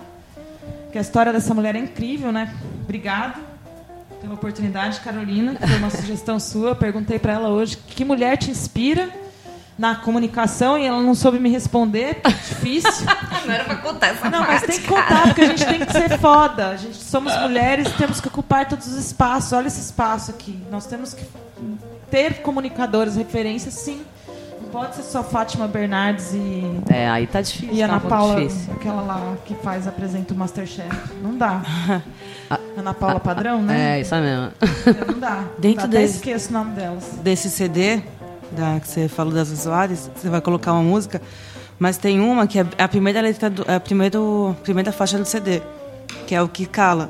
[0.83, 2.53] Porque a história dessa mulher é incrível, né?
[2.83, 3.39] Obrigado
[4.21, 6.75] pela oportunidade, Carolina, que foi uma sugestão sua.
[6.75, 9.09] Perguntei para ela hoje que mulher te inspira
[9.77, 12.19] na comunicação e ela não soube me responder.
[12.25, 12.91] Difícil.
[13.45, 15.03] Não era pra contar essa Não, parte, mas tem que cara.
[15.03, 16.69] contar, porque a gente tem que ser foda.
[16.69, 19.53] A gente somos mulheres e temos que ocupar todos os espaços.
[19.53, 20.59] Olha esse espaço aqui.
[20.69, 21.23] Nós temos que
[22.11, 24.01] ter comunicadores, referências, sim.
[24.71, 27.69] Pode ser só Fátima Bernardes e, É, aí tá difícil.
[27.73, 28.73] e tá Ana um Paula, difícil.
[28.73, 30.89] aquela lá que faz, apresenta o Masterchef.
[31.21, 31.61] Não dá.
[32.77, 33.97] Ana Paula Padrão, né?
[33.97, 34.51] É, isso mesmo.
[35.11, 35.43] Não dá.
[35.57, 37.03] Dentro Até desse- esqueço o nome delas.
[37.21, 38.01] desse CD,
[38.51, 41.21] da, que você falou das Soares, você vai colocar uma música,
[41.79, 45.25] mas tem uma que é a primeira letra, do, é a primeiro, primeira faixa do
[45.25, 45.61] CD,
[46.25, 47.09] que é o que cala.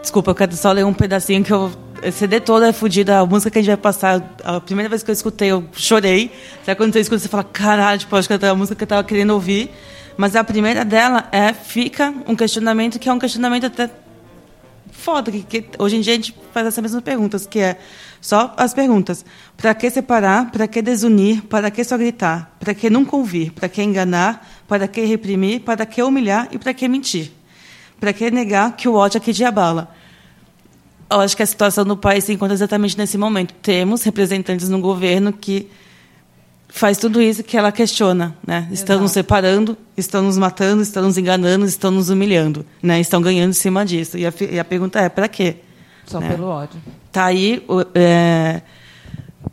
[0.00, 1.70] Desculpa, eu quero só ler um pedacinho que eu.
[2.10, 4.34] CD todo é fudido, a música que a gente vai passar.
[4.42, 6.32] A primeira vez que eu escutei, eu chorei.
[6.64, 8.88] Sabe quando você escuta, você fala, caralho, tipo, acho que era a música que eu
[8.88, 9.70] tava querendo ouvir.
[10.16, 13.90] Mas a primeira dela é Fica um questionamento que é um questionamento até
[14.90, 17.78] foda, que, que hoje em dia a gente faz essas mesmas perguntas, que é
[18.20, 19.24] só as perguntas.
[19.56, 20.50] Para que separar?
[20.50, 21.42] Para que desunir?
[21.42, 22.56] Para que só gritar?
[22.60, 23.52] Para que nunca ouvir?
[23.52, 24.48] Para que enganar?
[24.68, 25.60] Para que reprimir?
[25.60, 26.48] Para que humilhar?
[26.52, 27.32] E para que mentir?
[27.98, 30.01] Para que negar que o ódio aqui te abala?
[31.12, 33.54] Eu acho que a situação do país se encontra exatamente nesse momento.
[33.54, 35.68] Temos representantes no governo que
[36.68, 38.66] faz tudo isso que ela questiona, né?
[38.72, 42.98] Estão nos separando, estão nos matando, estão nos enganando, estão nos humilhando, né?
[42.98, 44.16] Estão ganhando em cima disso.
[44.16, 45.56] E a, e a pergunta é para quê?
[46.06, 46.30] Só né?
[46.30, 46.80] pelo ódio.
[47.12, 47.62] Tá aí
[47.94, 48.62] é,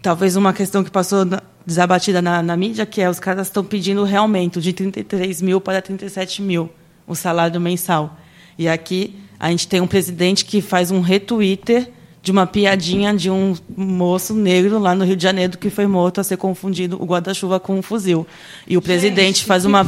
[0.01, 3.63] talvez uma questão que passou na- desabatida na, na mídia, que é os caras estão
[3.63, 6.69] pedindo o realmente de 33 mil para 37 mil
[7.05, 8.17] o salário mensal.
[8.57, 11.89] E aqui a gente tem um presidente que faz um retweeter
[12.21, 16.19] de uma piadinha de um moço negro lá no Rio de Janeiro que foi morto
[16.19, 18.27] a ser confundido o guarda-chuva com um fuzil.
[18.67, 19.87] E o presidente Gente, faz que uma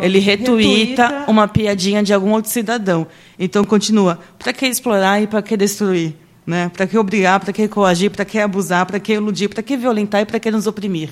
[0.00, 1.30] ele retuita, Retuita.
[1.30, 3.06] uma piadinha de algum outro cidadão.
[3.36, 4.20] Então continua.
[4.38, 6.14] Para que explorar e para que destruir?
[6.46, 6.70] Né?
[6.72, 10.22] Para que obrigar, para que coagir, para que abusar, para que iludir, para que violentar
[10.22, 11.10] e para que nos oprimir?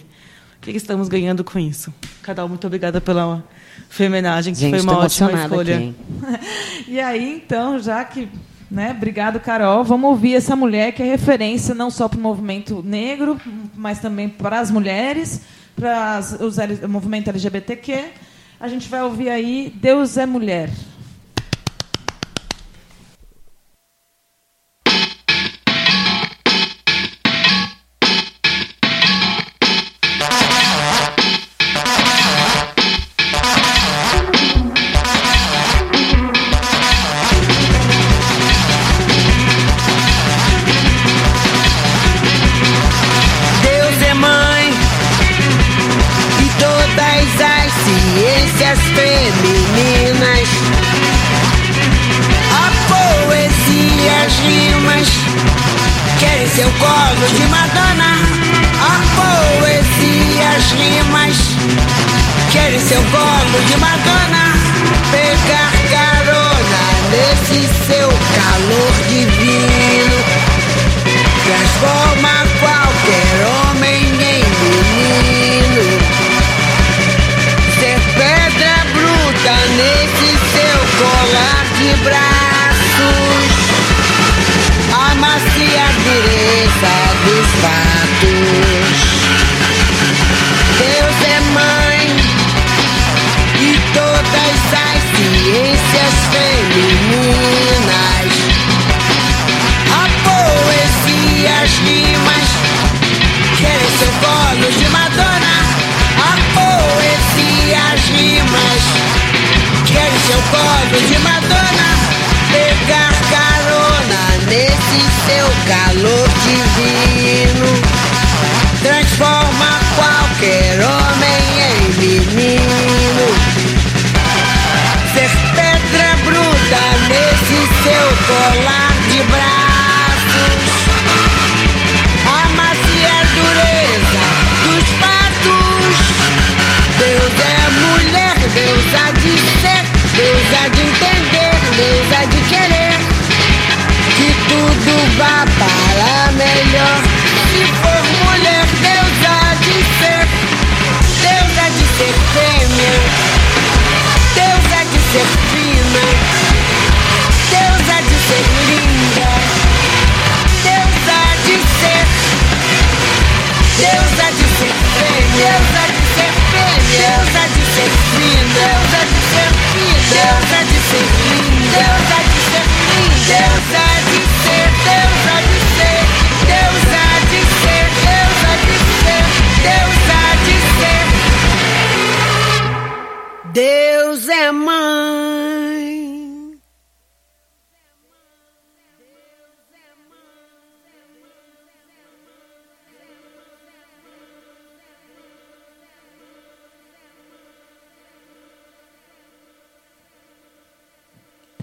[0.57, 1.93] O que que estamos ganhando com isso?
[2.23, 3.45] Carol, muito obrigada pela
[3.89, 5.77] femenagem, que Gente, foi uma ótima escolha.
[5.77, 5.95] aqui?
[6.89, 8.29] E aí, então, já que.
[8.71, 9.85] Né, obrigado, Carol.
[9.85, 13.41] Vamos ouvir essa mulher que é referência não só para o movimento negro,
[13.77, 15.43] mas também para as mulheres,
[15.77, 18.05] para as- os L- o movimento LGBTQ.
[18.59, 20.71] A gente vai ouvir aí Deus é Mulher.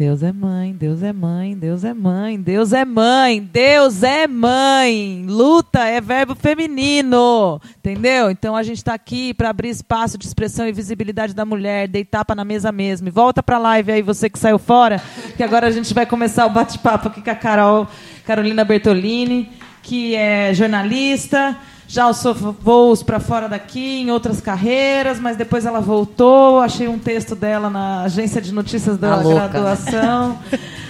[0.04, 5.26] Deus é mãe, Deus é mãe, Deus é mãe, Deus é mãe, Deus é mãe.
[5.26, 8.30] Luta é verbo feminino, entendeu?
[8.30, 12.26] Então a gente está aqui para abrir espaço de expressão e visibilidade da mulher, deitar
[12.26, 13.08] para na mesa mesmo.
[13.08, 15.02] E volta para a live aí, você que saiu fora,
[15.38, 17.88] que agora a gente vai começar o bate-papo aqui com a Carol,
[18.26, 19.52] Carolina Bertolini,
[19.82, 21.58] que é jornalista.
[21.94, 26.60] Já alçou voos para fora daqui, em outras carreiras, mas depois ela voltou.
[26.60, 29.48] Achei um texto dela na agência de notícias da A louca.
[29.48, 30.40] graduação.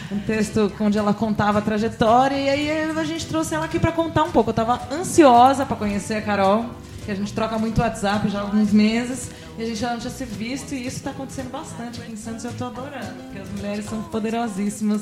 [0.10, 2.36] Um texto onde ela contava a trajetória.
[2.36, 4.52] E aí a gente trouxe ela aqui para contar um pouco.
[4.52, 6.68] Eu estava ansiosa para conhecer a Carol,
[7.04, 9.32] que a gente troca muito WhatsApp já há alguns meses.
[9.58, 12.16] E a gente já não tinha se visto, e isso está acontecendo bastante aqui em
[12.16, 12.44] Santos.
[12.44, 15.02] e Eu estou adorando, porque as mulheres são poderosíssimas.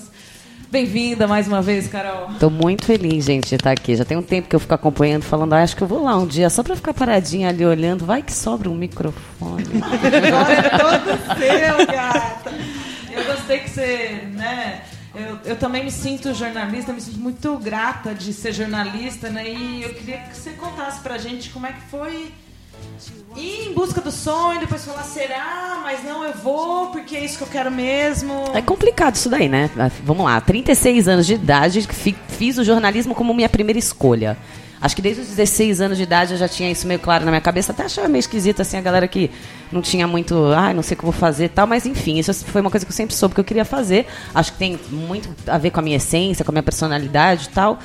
[0.72, 2.30] Bem-vinda mais uma vez, Carol.
[2.40, 3.94] Tô muito feliz, gente, de estar aqui.
[3.94, 6.16] Já tem um tempo que eu fico acompanhando, falando, ah, acho que eu vou lá
[6.16, 8.06] um dia, só pra ficar paradinha ali olhando.
[8.06, 9.66] Vai que sobra um microfone.
[9.84, 12.52] Agora é todo seu, gata.
[13.12, 14.84] Eu gostei que você, né?
[15.14, 19.50] Eu, eu também me sinto jornalista, me sinto muito grata de ser jornalista, né?
[19.50, 22.32] E eu queria que você contasse pra gente como é que foi
[23.36, 25.80] ir em busca do sonho, depois falar, será?
[25.84, 28.44] Mas não, eu vou, porque é isso que eu quero mesmo.
[28.54, 29.70] É complicado isso daí, né?
[30.04, 34.38] Vamos lá, 36 anos de idade, fi- fiz o jornalismo como minha primeira escolha.
[34.82, 37.30] Acho que desde os 16 anos de idade eu já tinha isso meio claro na
[37.30, 37.72] minha cabeça.
[37.72, 39.30] Até achava meio esquisito, assim, a galera que
[39.72, 41.68] não tinha muito, ai, não sei o que eu vou fazer tal.
[41.68, 44.08] Mas enfim, isso foi uma coisa que eu sempre soube que eu queria fazer.
[44.34, 47.50] Acho que tem muito a ver com a minha essência, com a minha personalidade e
[47.50, 47.78] tal.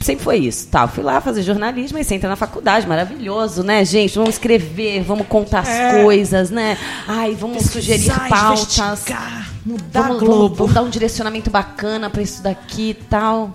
[0.00, 0.68] Sempre foi isso.
[0.68, 4.14] Tá, eu fui lá fazer jornalismo e você entra na faculdade, maravilhoso, né, gente?
[4.14, 6.78] Vamos escrever, vamos contar as coisas, né?
[7.06, 8.78] Ai, vamos sugerir Pesquisar, pautas.
[8.78, 10.54] investigar, mudar Vamos, Globo.
[10.54, 13.52] vamos, dar um direcionamento bacana para isso daqui e tal.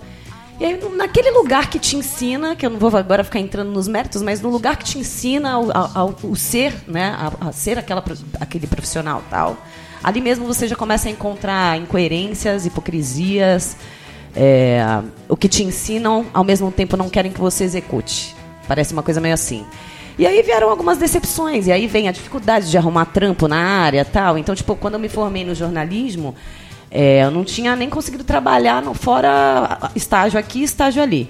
[0.60, 3.88] E aí, naquele lugar que te ensina, que eu não vou agora ficar entrando nos
[3.88, 7.52] méritos, mas no lugar que te ensina ao, ao- ao- o ser, né, a, a
[7.54, 8.04] ser aquela,
[8.40, 9.58] aquele profissional tal,
[10.04, 13.76] ali mesmo você já começa a encontrar incoerências, hipocrisias,
[14.36, 18.36] é, o que te ensinam, ao mesmo tempo não querem que você execute.
[18.68, 19.66] Parece uma coisa meio assim.
[20.18, 24.06] E aí vieram algumas decepções, e aí vem a dificuldade de arrumar trampo na área
[24.06, 24.38] tal.
[24.38, 26.36] Então, tipo, quando eu me formei no jornalismo,
[26.92, 31.30] é, eu não tinha nem conseguido trabalhar no, fora estágio aqui, estágio ali.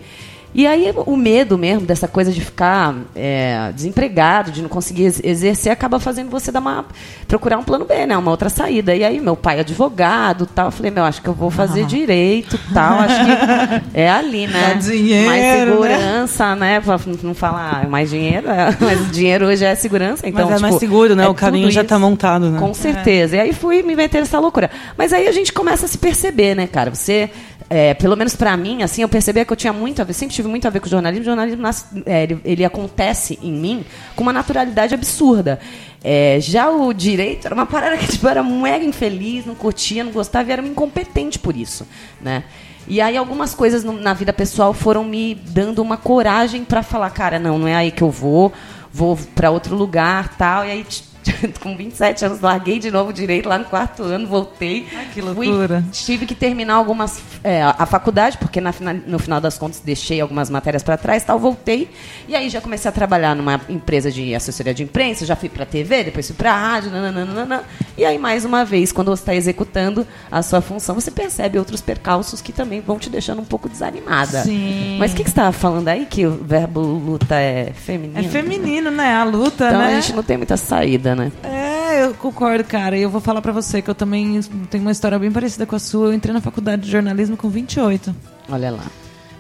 [0.54, 5.22] E aí o medo mesmo dessa coisa de ficar é, desempregado, de não conseguir ex-
[5.24, 6.86] exercer, acaba fazendo você dar uma,
[7.28, 8.16] procurar um plano B, né?
[8.18, 8.96] Uma outra saída.
[8.96, 11.86] E aí meu pai é advogado tal, eu falei, meu, acho que eu vou fazer
[11.86, 14.76] direito tal, acho que é ali, né?
[14.76, 15.66] Dinheiro, mais né?
[15.66, 16.80] segurança, né?
[16.82, 20.28] Pra não falar mais dinheiro, é, mas dinheiro hoje é segurança.
[20.28, 21.26] Então, Mas é mais tipo, seguro, né?
[21.26, 21.90] é o caminho já isso.
[21.90, 22.60] tá montado, né?
[22.60, 23.38] Com certeza.
[23.38, 24.70] E aí fui me meter nessa loucura.
[24.98, 26.94] Mas aí a gente começa a se perceber, né, cara?
[26.94, 27.30] Você,
[27.76, 30.36] é, pelo menos pra mim, assim, eu percebia que eu tinha muito a ver, sempre
[30.36, 31.24] tive muito a ver com o jornalismo.
[31.24, 31.66] O jornalismo,
[32.06, 33.84] é, ele, ele acontece em mim
[34.16, 35.60] com uma naturalidade absurda.
[36.04, 40.12] É, já o direito era uma parada que tipo, era mega infeliz, não curtia, não
[40.12, 41.88] gostava e era incompetente por isso,
[42.22, 42.44] né?
[42.88, 47.10] E aí algumas coisas no- na vida pessoal foram me dando uma coragem pra falar,
[47.10, 48.54] cara, não, não é aí que eu vou,
[48.92, 50.64] vou pra outro lugar, tal.
[50.64, 50.86] E aí
[51.62, 54.86] com 27 anos larguei de novo o direito lá no quarto ano, voltei.
[54.96, 55.84] Ai, que Fui- loucura.
[55.92, 58.74] tive que terminar algumas é, a faculdade porque na
[59.08, 61.90] no final das contas deixei algumas matérias para trás, tal, voltei
[62.28, 65.66] e aí já comecei a trabalhar numa empresa de assessoria de imprensa, já fui para
[65.66, 67.64] TV, depois fui para rádio, nananana,
[67.98, 71.82] e aí mais uma vez quando você está executando a sua função, você percebe outros
[71.82, 74.44] percalços que também vão te deixando um pouco desanimada.
[74.44, 74.98] Sim.
[75.00, 78.20] Mas o que, que você estava falando aí que o verbo luta é feminino?
[78.20, 79.14] É feminino, né?
[79.16, 79.88] A luta, Então né?
[79.88, 81.32] a gente não tem muita saída, né?
[81.44, 82.98] É, eu concordo, cara.
[82.98, 84.40] E eu vou falar pra você que eu também
[84.70, 86.08] tenho uma história bem parecida com a sua.
[86.08, 88.16] Eu entrei na faculdade de jornalismo com 28.
[88.50, 88.84] Olha lá.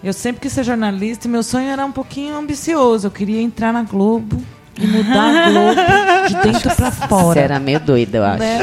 [0.03, 3.07] Eu sempre quis ser jornalista e meu sonho era um pouquinho ambicioso.
[3.07, 4.41] Eu queria entrar na Globo
[4.78, 5.82] e mudar a Globo
[6.28, 7.39] de dentro pra Você fora.
[7.39, 8.39] era meio doida, eu acho.
[8.39, 8.59] né?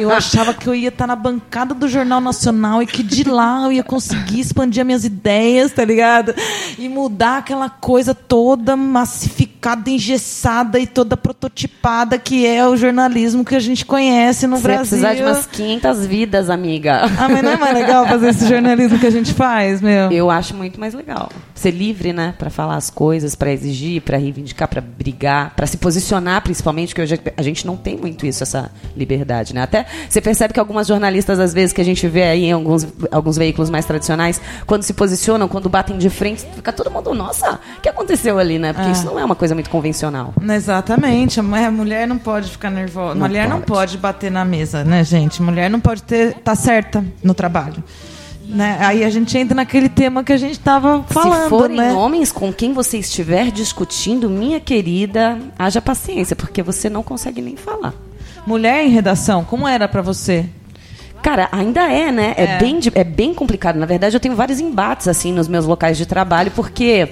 [0.00, 3.64] Eu achava que eu ia estar na bancada do Jornal Nacional e que de lá
[3.66, 6.34] eu ia conseguir expandir as minhas ideias, tá ligado?
[6.78, 13.44] E mudar aquela coisa toda massificada codificada, engessada e toda prototipada que é o jornalismo
[13.44, 14.80] que a gente conhece no Você Brasil.
[14.98, 17.02] precisar de umas 500 vidas, amiga.
[17.18, 20.10] Ah, mas não é mais legal fazer esse jornalismo que a gente faz, meu?
[20.10, 21.28] Eu acho muito mais legal.
[21.54, 25.76] Ser livre, né, Pra falar as coisas, pra exigir, pra reivindicar, pra brigar, pra se
[25.76, 29.62] posicionar, principalmente, que hoje a gente não tem muito isso, essa liberdade, né?
[29.62, 32.86] Até você percebe que algumas jornalistas, às vezes, que a gente vê aí em alguns,
[33.10, 37.60] alguns veículos mais tradicionais, quando se posicionam, quando batem de frente, fica todo mundo, nossa,
[37.76, 38.72] o que aconteceu ali, né?
[38.72, 38.92] Porque Ah.
[38.92, 40.32] isso não é uma coisa muito convencional.
[40.48, 41.40] Exatamente.
[41.40, 43.14] A mu- a mulher não pode ficar nervosa.
[43.14, 43.66] Não mulher não pode.
[43.72, 45.42] pode bater na mesa, né, gente?
[45.42, 47.82] Mulher não pode ter tá certa no trabalho.
[48.44, 48.78] Né?
[48.80, 51.92] Aí a gente entra naquele tema que a gente estava falando, Se forem né?
[51.92, 57.54] homens com quem você estiver discutindo, minha querida, haja paciência, porque você não consegue nem
[57.54, 57.94] falar.
[58.44, 60.46] Mulher em redação, como era pra você?
[61.22, 62.34] Cara, ainda é, né?
[62.36, 62.58] É, É.
[62.58, 63.76] Bem, é bem complicado.
[63.76, 67.10] Na verdade, eu tenho vários embates, assim, nos meus locais de trabalho, porque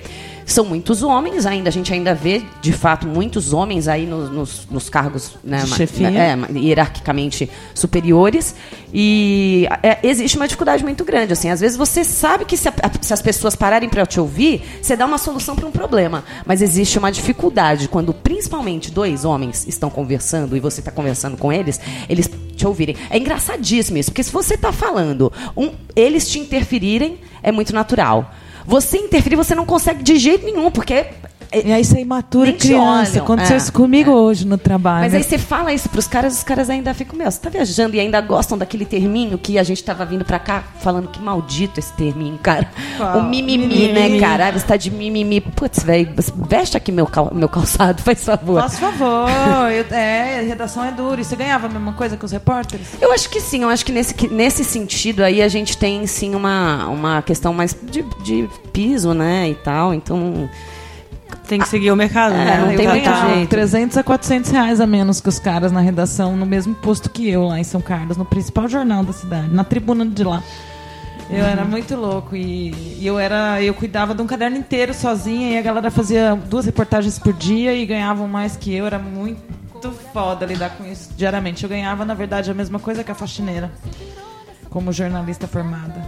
[0.53, 1.68] são muitos homens ainda.
[1.68, 6.09] A gente ainda vê, de fato, muitos homens aí nos, nos- nos cargos né, chefia.
[6.11, 8.55] é, hierarquicamente superiores.
[8.92, 11.32] E é, existe uma dificuldade muito grande.
[11.32, 14.62] Assim, às vezes você sabe que se, a- se as pessoas pararem para te ouvir,
[14.80, 16.24] você dá uma solução para um problema.
[16.46, 21.53] Mas existe uma dificuldade quando, principalmente, dois homens estão conversando e você está conversando com
[21.53, 22.96] eles, eles te ouvirem.
[23.11, 28.34] É engraçadíssimo isso, porque se você está falando, um, eles te interferirem é muito natural.
[28.69, 31.07] Você interferir, você não consegue de jeito nenhum, porque.
[31.53, 33.18] E aí você é Nem te criança.
[33.20, 35.05] Aconteceu É, isso comigo hoje no trabalho.
[35.05, 37.96] Mas aí você fala isso pros caras, os caras ainda ficam, meu, você tá viajando
[37.96, 41.80] e ainda gostam daquele terminho que a gente tava vindo pra cá falando que maldito
[41.80, 42.68] esse terminho, cara.
[42.96, 43.18] Qual?
[43.18, 43.92] O mimimi, Mimimi.
[43.92, 44.49] né, cara?
[44.49, 45.40] Ah, Você tá de mimimi.
[45.40, 46.11] Putz, velho,
[46.49, 48.61] veste aqui meu, cal- meu calçado, faz favor.
[48.61, 49.28] Faz favor.
[49.70, 51.20] eu- é, redação é dura.
[51.20, 52.86] E você ganhava a mesma coisa que os repórteres?
[53.01, 56.07] Eu acho que sim, eu acho que nesse, que- nesse sentido aí a gente tem
[56.07, 60.49] sim uma, uma questão mais de, de piso, né, e tal, então...
[61.47, 62.59] Tem que seguir o mercado, É, né?
[62.59, 63.49] não eu tem muito jeito.
[63.49, 67.29] 300 a 400 reais a menos que os caras na redação, no mesmo posto que
[67.29, 70.43] eu lá em São Carlos, no principal jornal da cidade, na tribuna de lá.
[71.31, 75.51] Eu era muito louco e, e eu era eu cuidava de um caderno inteiro sozinha
[75.53, 78.87] e a galera fazia duas reportagens por dia e ganhavam mais que eu.
[78.87, 81.62] Era muito foda lidar com isso diariamente.
[81.64, 83.70] Eu ganhava, na verdade, a mesma coisa que a faxineira,
[84.70, 86.03] como jornalista formada.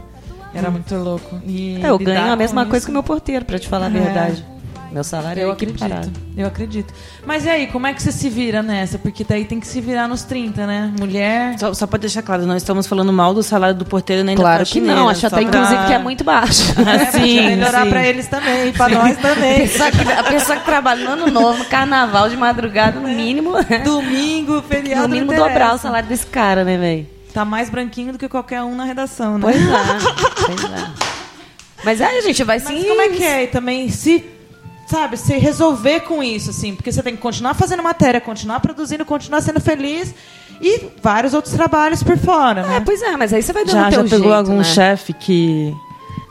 [0.55, 1.39] Era muito louco.
[1.47, 3.87] E É, eu ganho a mesma coisa isso- que o meu porteiro, pra te falar
[3.87, 3.93] a É.
[4.01, 4.45] verdade.
[4.93, 5.95] Meu salário eu é equiparado.
[6.09, 6.95] acredito, eu acredito.
[7.25, 8.99] Mas e aí, como é que você se vira nessa?
[8.99, 10.93] Porque daí tem que se virar nos 30, né?
[10.99, 11.59] Mulher.
[11.59, 14.59] Só, só pra deixar claro, não estamos falando mal do salário do porteiro nem Claro
[14.59, 14.97] da que faxineira.
[14.97, 16.63] não, acho até pra- inclusive que é muito baixo.
[17.13, 17.91] Sim, melhorar sim.
[17.91, 19.59] pra eles também, pra nós A também.
[19.69, 23.53] pessoa, que, a pessoa que trabalha no ano novo, no carnaval, de madrugada, no mínimo.
[23.85, 25.03] Domingo, feriado.
[25.09, 27.07] No mínimo dobrar o salário desse cara, né, velho?
[27.33, 29.43] Tá mais branquinho do que qualquer um na redação, né?
[29.43, 30.87] Pois é, pois é.
[31.85, 32.75] Mas aí a gente vai sim.
[32.75, 33.45] Mas como é que é?
[33.45, 34.25] E também se,
[34.91, 39.05] sabe, se resolver com isso, assim, porque você tem que continuar fazendo matéria, continuar produzindo,
[39.05, 40.13] continuar sendo feliz
[40.61, 42.77] e vários outros trabalhos por fora, né?
[42.77, 44.65] É, pois é, mas aí você vai dando Já, teu já pegou jeito, algum né?
[44.65, 45.75] chefe que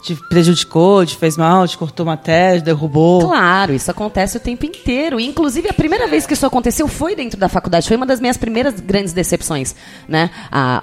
[0.02, 3.22] te prejudicou, te fez mal, te cortou matéria, te derrubou?
[3.28, 5.20] Claro, isso acontece o tempo inteiro.
[5.20, 7.88] Inclusive, a primeira vez que isso aconteceu foi dentro da faculdade.
[7.88, 9.76] Foi uma das minhas primeiras grandes decepções.
[10.08, 10.30] Né?
[10.52, 10.82] Ah,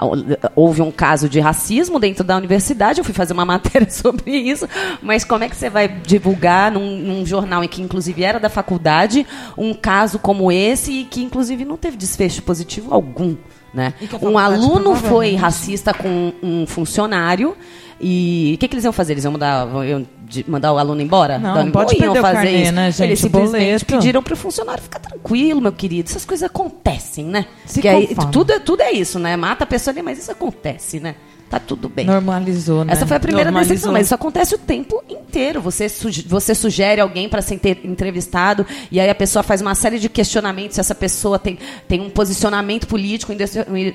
[0.54, 3.00] houve um caso de racismo dentro da universidade.
[3.00, 4.68] Eu fui fazer uma matéria sobre isso.
[5.02, 8.50] Mas como é que você vai divulgar num, num jornal em que, inclusive, era da
[8.50, 13.36] faculdade, um caso como esse e que, inclusive, não teve desfecho positivo algum?
[13.72, 13.92] Né?
[14.22, 17.54] Um aluno foi racista com um funcionário.
[18.00, 19.14] E o que, que eles iam fazer?
[19.14, 20.06] Eles iam mandar, iam
[20.46, 21.38] mandar o aluno embora?
[21.38, 22.72] Não, não pode iam perder o fazer carnê, isso.
[22.72, 23.02] né, gente?
[23.08, 23.86] Eles O simplesmente boleto.
[23.86, 26.08] pediram para o funcionário ficar tranquilo, meu querido.
[26.10, 27.46] Essas coisas acontecem, né?
[27.64, 29.36] Se que aí, tudo, é, tudo é isso, né?
[29.36, 31.14] Mata a pessoa ali, mas isso acontece, né?
[31.48, 32.04] Tá tudo bem.
[32.06, 32.92] Normalizou, né?
[32.92, 33.74] Essa foi a primeira Normalizou.
[33.74, 35.60] decepção, mas isso acontece o tempo inteiro.
[35.60, 40.00] Você, suge- você sugere alguém para ser entrevistado e aí a pessoa faz uma série
[40.00, 43.32] de questionamentos se essa pessoa tem, tem um posicionamento político,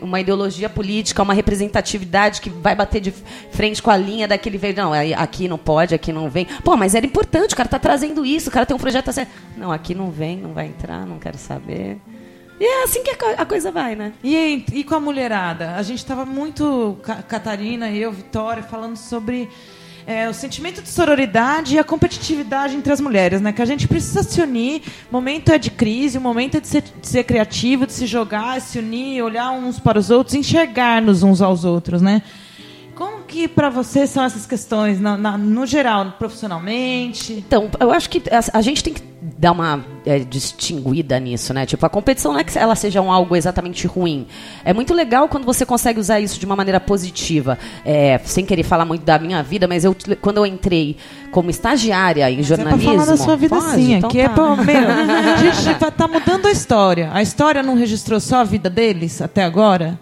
[0.02, 3.14] uma ideologia política, uma representatividade que vai bater de
[3.52, 4.76] frente com a linha daquele veio.
[4.78, 6.47] Não, aqui não pode, aqui não vem.
[6.64, 9.28] Pô, mas era importante, o cara tá trazendo isso, o cara tem um projeto assim.
[9.58, 11.97] Não, aqui não vem, não vai entrar, não quero saber.
[12.62, 14.14] E é assim que a co- a coisa vai, né?
[14.24, 15.72] E, e com a mulherada?
[15.78, 19.49] A gente estava muito, Ca- Catarina, eu, Vitória, falando sobre
[20.05, 23.51] é, o sentimento de sororidade e a competitividade entre as mulheres, né?
[23.51, 24.84] Que a gente precisa se unir.
[25.09, 28.05] O momento é de crise, o momento é de ser, de ser criativo, de se
[28.05, 32.22] jogar, se unir, olhar uns para os outros, enxergar-nos uns aos outros, né?
[33.02, 37.34] Como que para você são essas questões, na- na- no geral, profissionalmente?
[37.34, 41.66] Então, eu acho que a, a gente tem que dar uma é, distinguida nisso, né?
[41.66, 44.28] Tipo, a competição não é que ela seja um algo exatamente ruim.
[44.64, 47.58] É muito legal quando você consegue usar isso de uma maneira positiva.
[47.84, 50.95] É, sem querer falar muito da minha vida, mas eu, quando eu entrei
[51.32, 52.82] como estagiária em É jornalismo...
[52.84, 53.72] pra falar da sua vida Pode?
[53.82, 54.34] sim, Então aqui é tá.
[54.36, 57.10] pra, meu, a gente vai tá mudando a história.
[57.14, 59.99] A história não registrou só a vida deles até agora?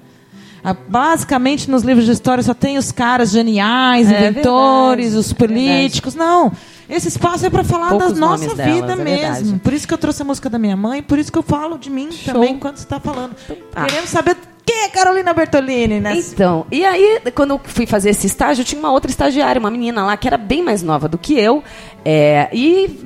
[0.63, 5.31] Ah, Basicamente, nos livros de história só tem os caras geniais, É inventores, verdade, os
[5.31, 6.15] é políticos.
[6.15, 6.51] Não.
[6.89, 9.43] Esse espaço é para falar Poucos da nossa vida delas, é verdade.
[9.43, 9.59] mesmo.
[9.59, 11.77] Por isso que eu trouxe a música da minha mãe, por isso que eu falo
[11.77, 13.35] de mim também quando você está falando.
[13.71, 13.85] tá.
[13.85, 14.35] Queremos saber
[14.65, 16.15] quem é Carolina Bertolini, né?
[16.17, 20.03] Então, e aí, quando eu fui fazer esse estágio, tinha uma outra estagiária, uma menina
[20.03, 21.63] lá, que era bem mais nova do que eu.
[22.03, 22.99] é, e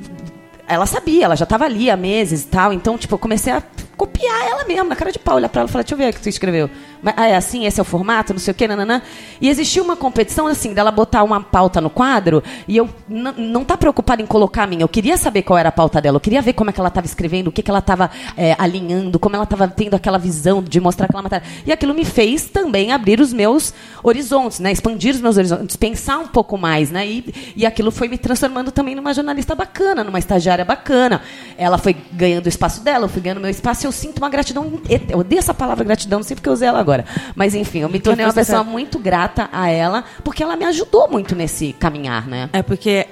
[0.65, 2.71] ela sabia, ela já estava ali há meses e tal.
[2.71, 3.61] Então, tipo, eu comecei a
[3.97, 5.35] copiar ela mesmo, na cara de pau.
[5.35, 6.69] Olhar pra ela e falar, deixa eu ver o que tu escreveu.
[7.15, 9.01] Ah, é assim, esse é o formato, não sei o quê, nananã.
[9.39, 13.77] E existia uma competição, assim, dela botar uma pauta no quadro e eu não tá
[13.77, 14.81] preocupada em colocar a minha.
[14.83, 16.15] Eu queria saber qual era a pauta dela.
[16.17, 18.09] Eu queria ver como é que ela estava escrevendo, o que, que ela estava
[18.57, 21.45] alinhando, como ela estava tendo aquela visão de mostrar aquela matéria.
[21.65, 24.71] E aquilo me fez também abrir os meus horizontes, né?
[24.71, 27.05] Expandir os meus horizontes, pensar um pouco mais, né?
[27.05, 31.21] E, e aquilo foi me transformando também numa jornalista bacana, numa estagiária bacana.
[31.57, 34.81] Ela foi ganhando o espaço dela, eu fui ganhando meu espaço eu sinto uma gratidão.
[35.09, 36.92] Eu odeio essa palavra gratidão, não sei porque eu usei ela agora.
[37.35, 41.09] Mas enfim, eu me tornei uma pessoa muito grata a ela, porque ela me ajudou
[41.09, 42.49] muito nesse caminhar, né?
[42.53, 43.07] É porque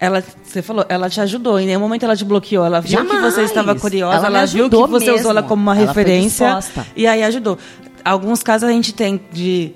[0.00, 1.60] ela, você falou, ela te ajudou.
[1.60, 2.64] Em nenhum momento ela te bloqueou.
[2.64, 3.34] Ela viu que Jamais.
[3.34, 5.48] você estava curiosa, Ela ela, viu que ajudou você usou ela mesmo.
[5.48, 6.58] como uma Ela referência.
[6.96, 7.56] E aí ajudou.
[8.04, 9.72] Alguns casos a gente tem de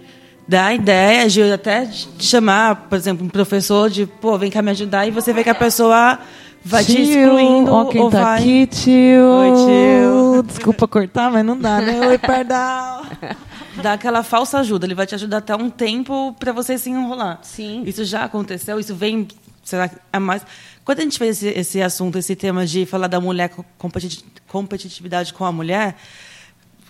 [0.49, 4.71] dar ideia, de até de chamar, por exemplo, um professor de, pô, vem cá me
[4.73, 6.19] ajudar, e você vê que a pessoa
[6.67, 8.41] vai te Tio, excluindo ó quem ou tá vai...
[8.41, 9.25] aqui, tio.
[9.25, 10.43] Oi, tio.
[10.43, 12.01] Desculpa cortar, mas não dá, né?
[12.09, 13.07] Oi, perdão.
[13.83, 14.87] Dá aquela falsa ajuda.
[14.87, 17.41] Ele vai te ajudar até um tempo para você se enrolar.
[17.43, 17.83] Sim.
[17.85, 19.29] Isso já aconteceu, isso vem,
[19.62, 20.43] será que é mais...
[20.83, 24.25] Quando a gente fez esse, esse assunto, esse tema de falar da mulher, co- competi-
[24.49, 25.95] competitividade com a mulher,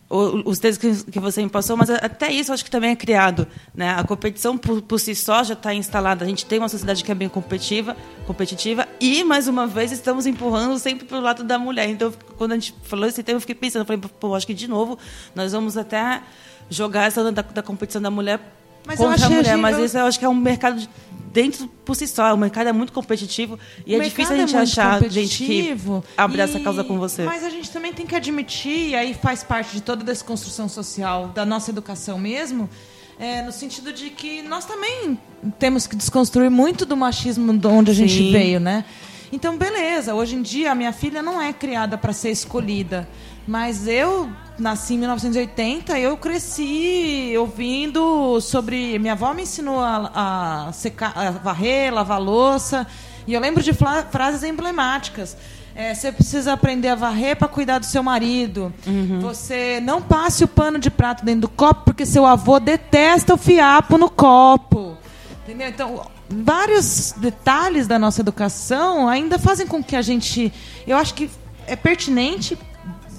[0.08, 3.46] os textos que, você me passou, mas até isso acho que também é criado.
[3.74, 3.90] Né?
[3.90, 6.24] A competição por, por si só já está instalada.
[6.24, 7.96] A gente tem uma sociedade que é bem competitiva,
[8.26, 11.88] competitiva e, mais uma vez, estamos empurrando sempre para o lado da mulher.
[11.88, 14.54] Então, quando a gente falou esse tema, eu fiquei pensando, eu falei, pô, acho que,
[14.54, 14.96] de novo,
[15.34, 16.22] nós vamos até
[16.70, 18.40] jogar essa da, da competição da mulher
[18.86, 19.56] Mas contra a mulher.
[19.56, 20.88] Mas isso eu acho que é um mercado de-
[21.36, 22.32] dentro por si só.
[22.32, 25.36] O mercado é muito competitivo e O é difícil a mercado gente é achar gente
[25.36, 27.24] que competitivo abre essa e- causa com você.
[27.24, 30.66] Mas a gente também tem que admitir, e aí faz parte de toda a desconstrução
[30.66, 32.70] social da nossa educação mesmo,
[33.18, 35.18] é, no sentido de que nós também
[35.58, 38.32] temos que desconstruir muito do machismo de onde a gente Sim.
[38.32, 38.86] veio, né?
[39.30, 43.06] Então, beleza, hoje em dia a minha filha não é criada para ser escolhida.
[43.46, 44.28] Mas eu
[44.58, 48.98] nasci em 1980, eu cresci ouvindo sobre.
[48.98, 52.86] Minha avó me ensinou a, a secar, a varrer, lavar louça.
[53.26, 55.36] E eu lembro de frases emblemáticas.
[55.74, 58.72] É, você precisa aprender a varrer para cuidar do seu marido.
[59.20, 63.36] Você não passe o pano de prato dentro do copo porque seu avô detesta o
[63.36, 64.96] fiapo no copo.
[65.44, 65.68] Entendeu?
[65.68, 70.52] Então, vários detalhes da nossa educação ainda fazem com que a gente.
[70.86, 71.30] Eu acho que
[71.66, 72.56] é pertinente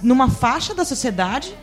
[0.02, 1.54] numa faixa da sociedade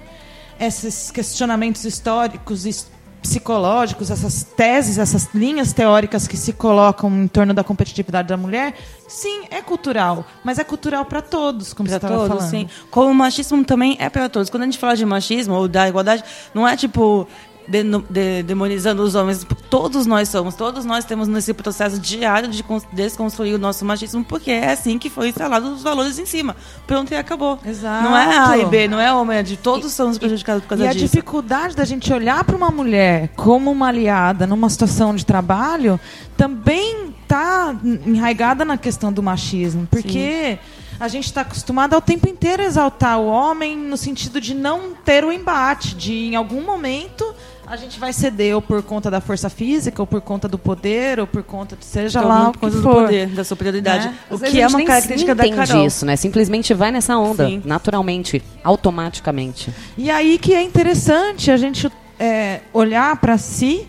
[0.59, 7.55] esses questionamentos históricos e psicológicos, essas teses, essas linhas teóricas que se colocam em torno
[7.55, 8.75] da competitividade da mulher,
[9.09, 12.51] sim, é cultural, mas é cultural para todos, como você Para estava falando.
[12.51, 12.69] sim.
[12.91, 14.51] Como o machismo também é para todos.
[14.51, 16.23] Quando a gente fala de machismo ou da igualdade,
[16.53, 17.27] não é tipo
[17.69, 19.47] de- demonizando os homens.
[19.71, 24.25] Todos nós somos, todos nós temos nesse processo diário de cons- desconstruir o nosso machismo,
[24.25, 26.55] porque é assim que foi instalado os valores em cima.
[26.87, 27.59] Pronto e acabou.
[27.65, 28.05] Exato.
[28.05, 30.85] Não é A e B, não é homem, é de todos somos prejudicados por causa
[30.85, 31.05] E a disso.
[31.07, 35.99] dificuldade da gente olhar para uma mulher como uma aliada numa situação de trabalho
[36.37, 39.89] também está enraigada na questão do machismo.
[39.91, 40.59] Porque
[41.01, 44.93] a gente está acostumado ao tempo inteiro a exaltar o homem no sentido de não
[45.05, 47.25] ter o embate, de em algum momento
[47.67, 51.19] a gente vai ceder ou por conta da força física, ou por conta do poder,
[51.19, 54.09] ou por conta de seja Então, lá o coisa do poder, da superioridade.
[54.09, 54.15] Né?
[54.31, 55.87] O que a é gente uma característica da entende Carol.
[55.87, 56.17] isso, né?
[56.17, 57.63] Simplesmente vai nessa onda, Sim.
[57.65, 59.73] naturalmente, automaticamente.
[59.97, 63.87] E aí que é interessante a gente é, olhar para si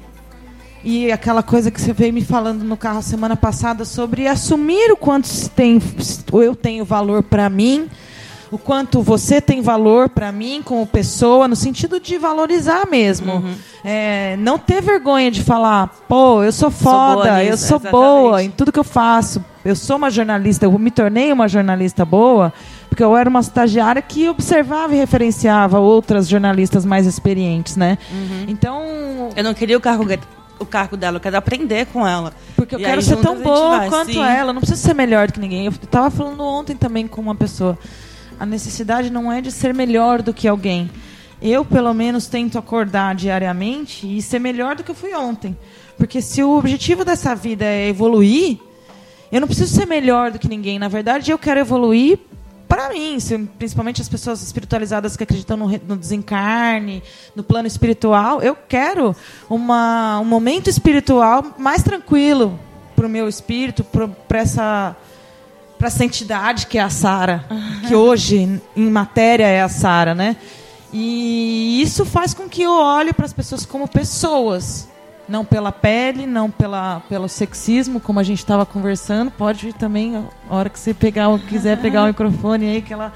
[0.84, 4.96] e aquela coisa que você veio me falando no carro semana passada sobre assumir o
[4.96, 5.82] quanto se tem,
[6.32, 7.90] eu tenho valor para mim,
[8.52, 13.34] o quanto você tem valor para mim como pessoa, no sentido de valorizar mesmo.
[13.34, 13.56] Uhum.
[13.84, 17.92] É, não ter vergonha de falar, pô, eu sou foda, boa eu nisso, sou exatamente.
[17.92, 19.44] boa em tudo que eu faço.
[19.64, 22.54] Eu sou uma jornalista, eu me tornei uma jornalista boa,
[22.88, 27.98] porque eu era uma estagiária que observava e referenciava outras jornalistas mais experientes, né?
[28.12, 28.46] Uhum.
[28.48, 28.82] Então,
[29.36, 30.06] Eu não queria o cargo
[30.60, 32.34] o cargo dela, eu quero aprender com ela.
[32.56, 34.24] Porque eu E quero aí ser tão boa vai, quanto sim.
[34.24, 34.50] ela.
[34.50, 35.66] Eu não preciso ser melhor do que ninguém.
[35.66, 37.78] Eu estava falando ontem também com uma pessoa.
[38.40, 40.90] A necessidade não é de ser melhor do que alguém.
[41.42, 45.56] Eu, pelo menos, tento acordar diariamente e ser melhor do que eu fui ontem.
[45.98, 48.58] Porque se o objetivo dessa vida é evoluir,
[49.32, 50.80] eu não preciso ser melhor do que ninguém.
[50.80, 52.20] Na verdade, eu quero evoluir
[52.68, 53.18] para mim,
[53.58, 57.04] principalmente as pessoas espiritualizadas que acreditam no, re- no desencarne,
[57.36, 58.42] no plano espiritual.
[58.42, 59.16] Eu quero
[59.50, 62.60] uma, um momento espiritual mais tranquilo
[62.96, 64.96] para o meu espírito, para essa
[65.86, 67.46] para essa entidade que é a Sara,
[67.88, 70.36] que hoje em matéria é a Sara, né?
[70.92, 74.90] E isso faz com que eu olhe para as pessoas como pessoas,
[75.30, 79.30] não pela pele, não pela pelo sexismo, como a gente estava conversando.
[79.30, 83.14] Pode também, a hora que você pegar, o- quiser pegar o microfone aí, que ela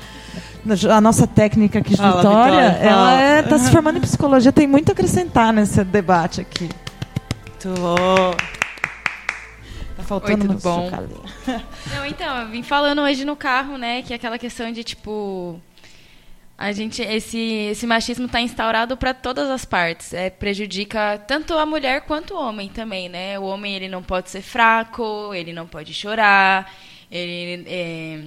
[0.95, 4.67] a nossa técnica aqui de Fala, Vitória, Vitória, ela está se formando em psicologia, tem
[4.67, 6.69] muito a acrescentar nesse debate aqui.
[7.47, 8.35] Muito bom.
[9.99, 10.89] Tá faltando tudo no bom?
[11.95, 15.59] Não, então, eu vim falando hoje no carro, né, que é aquela questão de tipo
[16.57, 17.37] a gente esse
[17.71, 20.13] esse machismo está instaurado para todas as partes.
[20.13, 23.39] É prejudica tanto a mulher quanto o homem também, né?
[23.39, 26.69] O homem ele não pode ser fraco, ele não pode chorar,
[27.09, 28.21] ele é,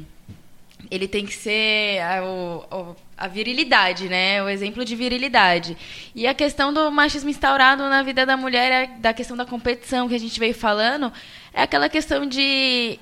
[0.90, 4.42] ele tem que ser a, o- o- a virilidade, né?
[4.42, 5.76] O exemplo de virilidade.
[6.14, 10.08] E a questão do machismo instaurado na vida da mulher, é da questão da competição
[10.08, 11.12] que a gente veio falando,
[11.52, 12.98] é aquela questão de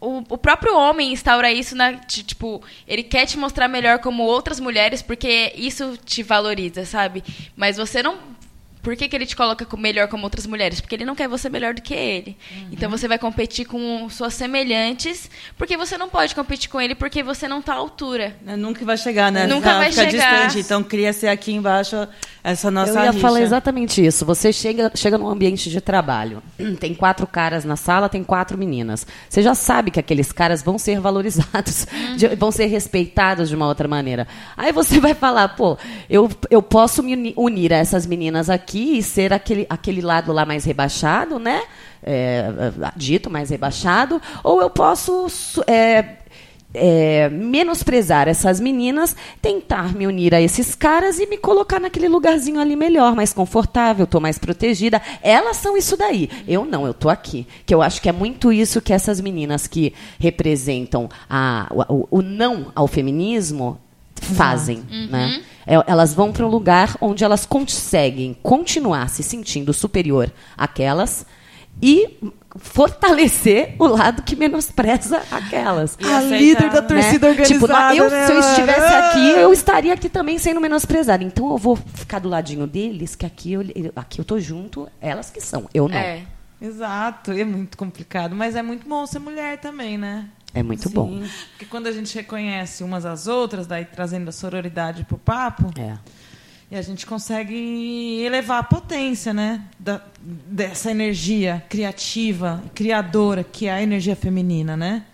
[0.00, 4.22] o, o próprio homem instaura isso na ti- tipo ele quer te mostrar melhor como
[4.22, 7.24] outras mulheres porque isso te valoriza sabe?
[7.56, 8.18] Mas você não
[8.84, 10.80] por que, que ele te coloca co- melhor como outras mulheres?
[10.80, 12.36] Porque ele não quer você melhor do que ele.
[12.70, 15.28] Então você vai competir com suas semelhantes,
[15.58, 18.36] porque você não pode competir com ele porque você não está à altura.
[18.42, 19.46] Né, Nunca vai chegar, né?
[19.46, 20.46] Nunca vai fica chegar.
[20.46, 20.64] distante.
[20.64, 22.06] Então cria-se aqui embaixo
[22.44, 23.20] essa nossa Eu ia rixa.
[23.20, 24.24] falar exatamente isso.
[24.26, 26.42] Você chega, chega num ambiente de trabalho.
[26.78, 29.06] Tem quatro caras na sala, tem quatro meninas.
[29.28, 31.86] Você já sabe que aqueles caras vão ser valorizados,
[32.18, 34.28] de- vão ser respeitados de uma outra maneira.
[34.56, 35.78] Aí você vai falar, pô,
[36.10, 40.32] eu, eu posso me uni- unir a essas meninas aqui e ser aquele, aquele lado
[40.32, 41.62] lá mais rebaixado, né?
[42.02, 44.20] É, é, dito mais rebaixado.
[44.42, 45.26] Ou eu posso.
[45.66, 46.16] é,
[46.74, 52.60] é, menosprezar essas meninas, tentar me unir a esses caras e me colocar naquele lugarzinho
[52.60, 55.00] ali melhor, mais confortável, tô mais protegida.
[55.22, 56.28] Elas são isso daí.
[56.46, 57.46] Eu não, eu tô aqui.
[57.64, 62.22] Que eu acho que é muito isso que essas meninas que representam a, o, o
[62.22, 63.80] não ao feminismo
[64.20, 65.42] fazem, né?
[65.66, 71.26] É, Elas vão para um lugar onde elas conseguem continuar se sentindo superior àquelas
[71.82, 72.18] e
[72.56, 75.98] fortalecer o lado que menospreza aquelas.
[76.02, 76.88] A aceitar, líder da né?
[76.88, 77.94] torcida organizada.
[77.94, 78.48] Tipo, eu, né, se eu mano?
[78.50, 81.24] estivesse aqui, eu estaria aqui também sendo menosprezada.
[81.24, 83.62] Então eu vou ficar do ladinho deles, que aqui eu,
[83.96, 85.96] aqui eu tô junto, elas que são, eu não.
[85.96, 86.66] É, É.
[86.66, 90.26] Exato, é muito complicado, mas é muito bom ser mulher também, né?
[90.62, 91.22] Muito bom.
[91.50, 95.98] Porque quando a gente reconhece umas às outras, daí trazendo a sororidade pro papo, É.
[96.70, 99.64] e a gente consegue elevar a potência, né?
[99.78, 105.04] Da, dessa energia criativa, criadora, que é a energia feminina, né?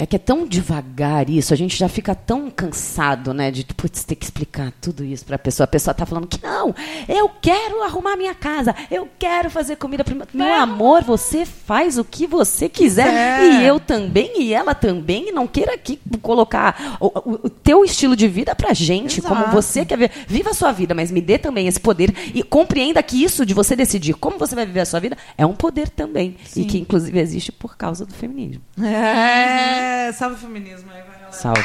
[0.00, 4.02] É que é tão devagar isso, a gente já fica tão cansado, né, de putz,
[4.02, 5.64] ter que explicar tudo isso para a pessoa.
[5.64, 6.74] A pessoa tá falando que não,
[7.06, 12.04] eu quero arrumar minha casa, eu quero fazer comida para meu amor, você faz o
[12.04, 13.52] que você quiser É.
[13.60, 17.84] e eu também e ela também, e não queira aqui colocar o, o- o teu
[17.84, 19.52] estilo de vida pra gente, como Exato.
[19.52, 20.10] você quer ver.
[20.26, 23.52] Viva a sua vida, mas me dê também esse poder e compreenda que isso de
[23.52, 26.78] você decidir como você vai viver a sua vida é um poder também e que
[26.78, 28.62] inclusive existe por causa do feminismo.
[28.82, 31.32] É, salve o feminismo aí, vai, galera.
[31.32, 31.62] Salve.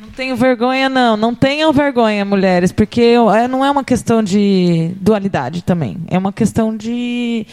[0.00, 1.16] Não tenho vergonha, não.
[1.16, 5.98] Não tenham vergonha, mulheres, porque eu- é, não é uma questão de dualidade também.
[6.08, 7.44] É uma questão de.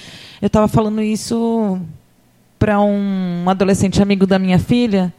[0.41, 1.79] Eu estava falando isso
[2.59, 5.11] para um adolescente amigo da minha filha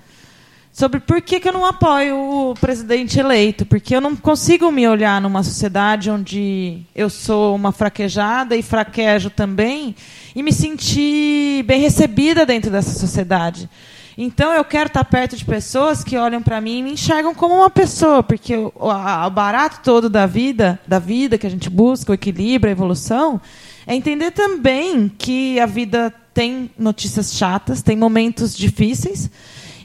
[0.77, 3.65] sobre por que, que eu não apoio o presidente eleito.
[3.65, 9.31] Porque eu não consigo me olhar numa sociedade onde eu sou uma fraquejada e fraquejo
[9.31, 9.97] também
[10.35, 13.71] e me sentir bem recebida dentro dessa sociedade.
[14.19, 17.55] Então eu quero estar perto de pessoas que olham para mim e me enxergam como
[17.55, 22.13] uma pessoa, porque o, o barato todo da vida, da vida que a gente busca,
[22.13, 23.41] o equilíbrio, a evolução,
[23.87, 29.31] é entender também que a vida tem notícias chatas, tem momentos difíceis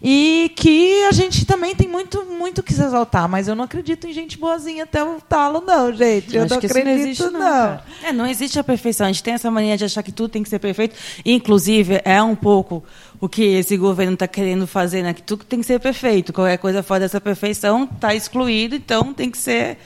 [0.02, 4.08] e que a gente também tem muito muito que se exaltar, mas eu não acredito
[4.08, 6.36] em gente boazinha até o talo não, gente.
[6.36, 7.80] Eu Acho não que isso não acredito existe, não, não.
[8.04, 9.06] É, não existe a perfeição.
[9.06, 10.96] A gente tem essa mania de achar que tudo tem que ser perfeito.
[11.24, 12.84] Inclusive, é um pouco
[13.20, 15.14] o que esse governo está querendo fazer, né?
[15.14, 16.34] Que tudo tem que ser perfeito.
[16.34, 19.78] Qualquer coisa fora dessa perfeição está excluído, então tem que ser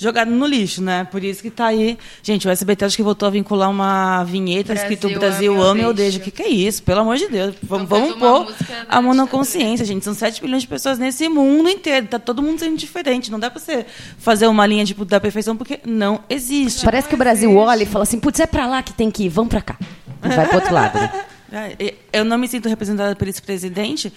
[0.00, 1.04] jogado no lixo, né?
[1.04, 1.98] Por isso que tá aí.
[2.22, 5.92] Gente, o SBT acho que voltou a vincular uma vinheta Brasil, escrito Brasil ame ou
[5.92, 6.18] deixa.
[6.18, 6.82] O que, que é isso?
[6.82, 7.54] Pelo amor de Deus.
[7.62, 8.52] Vamos, vamos pôr
[8.88, 10.02] a mão na consciência, gente.
[10.02, 12.06] São 7 milhões de pessoas nesse mundo inteiro.
[12.06, 13.30] Tá todo mundo sendo diferente.
[13.30, 13.84] Não dá pra você
[14.18, 16.82] fazer uma linha tipo, da perfeição, porque não existe.
[16.84, 19.24] Parece que o Brasil olha e fala assim, putz, é pra lá que tem que
[19.24, 19.76] ir, vamos pra cá.
[20.24, 21.12] E vai pro outro lado, né?
[22.12, 24.12] Eu não me sinto representada por esse presidente,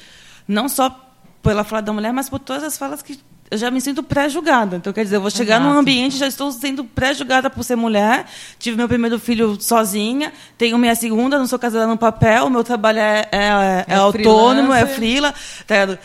[0.48, 3.20] não só pela fala da mulher, mas por todas as falas que
[3.54, 4.78] eu já me sinto pré-julgada.
[4.78, 8.26] Então, quer dizer, eu vou chegar num ambiente já estou sendo pré-julgada por ser mulher.
[8.58, 12.98] Tive meu primeiro filho sozinha, tenho minha segunda, não sou casada no papel, meu trabalho
[12.98, 15.34] é, é, é autônomo, é frila.
[15.68, 16.00] tá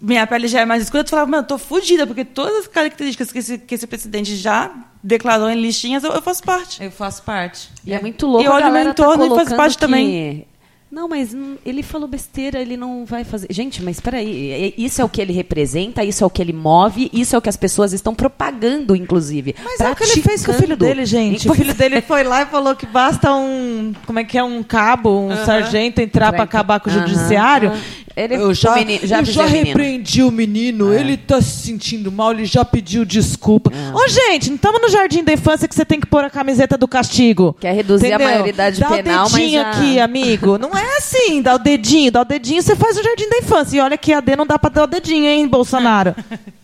[0.00, 1.02] minha pele já é mais escura.
[1.02, 4.36] Tu falava, mano, eu tô fudida, porque todas as características que esse, que esse presidente
[4.36, 4.70] já
[5.02, 6.82] declarou em listinhas, eu, eu faço parte.
[6.82, 7.68] Eu faço parte.
[7.84, 9.80] E é muito louco E olha o meu entorno tá e faz parte que...
[9.80, 10.46] também.
[10.90, 11.36] Não, mas
[11.66, 13.46] ele falou besteira, ele não vai fazer.
[13.50, 17.10] Gente, mas peraí, isso é o que ele representa, isso é o que ele move,
[17.12, 19.54] isso é o que as pessoas estão propagando, inclusive.
[19.62, 20.94] Mas é o que ele fez com o filho praticando.
[20.94, 21.48] dele, gente.
[21.48, 23.92] O filho dele foi lá e falou que basta um.
[24.06, 24.42] Como é que é?
[24.42, 27.70] Um cabo, um sargento entrar pra acabar com o judiciário.
[27.70, 27.80] aham.
[28.20, 29.66] Ele- eu já, o menino- já eu já o menino.
[29.66, 33.70] repreendi o menino, ele tá se sentindo mal, ele já pediu desculpa.
[33.74, 33.92] Ah.
[33.96, 36.76] Ô, gente, não estamos no jardim da infância que você tem que pôr a camiseta
[36.76, 37.56] do castigo.
[37.60, 38.28] Quer reduzir a Entendeu?
[38.28, 40.58] maioridade dá penal, o mas dedinho já- aqui, amigo.
[40.58, 43.76] Não é assim, dá o dedinho, dá o dedinho, você faz o jardim da infância.
[43.76, 46.14] E olha que a D não dá pra dar o dedinho, hein, Bolsonaro?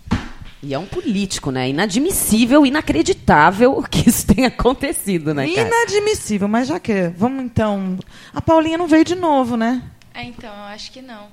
[0.66, 1.68] E é um político, né?
[1.68, 5.68] Inadmissível, inacreditável que isso tenha acontecido, né, cara?
[5.68, 7.12] Inadmissível, mas já que.
[7.18, 7.98] Vamos então.
[8.34, 9.82] A Paulinha não veio de novo, né?
[10.14, 11.26] É, então, eu acho que não.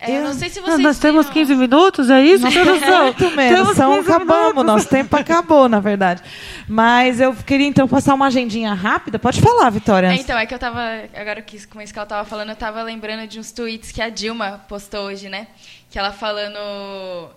[0.00, 3.04] É, eu não sei se Ah, vocês Nós temos viram- 15 minutos, é isso, produção?
[3.18, 3.58] Muito menos.
[3.58, 4.64] Temos São, 15 acabamos, minutos.
[4.64, 6.22] nosso tempo acabou, na verdade.
[6.68, 9.18] Mas eu queria então passar uma agendinha rápida.
[9.18, 10.06] Pode falar, Vitória.
[10.06, 10.80] É, então, é que eu tava.
[11.14, 14.00] Agora que com isso que ela tava falando, eu tava lembrando de uns tweets que
[14.00, 15.48] a Dilma postou hoje, né?
[15.90, 16.58] Que ela falando.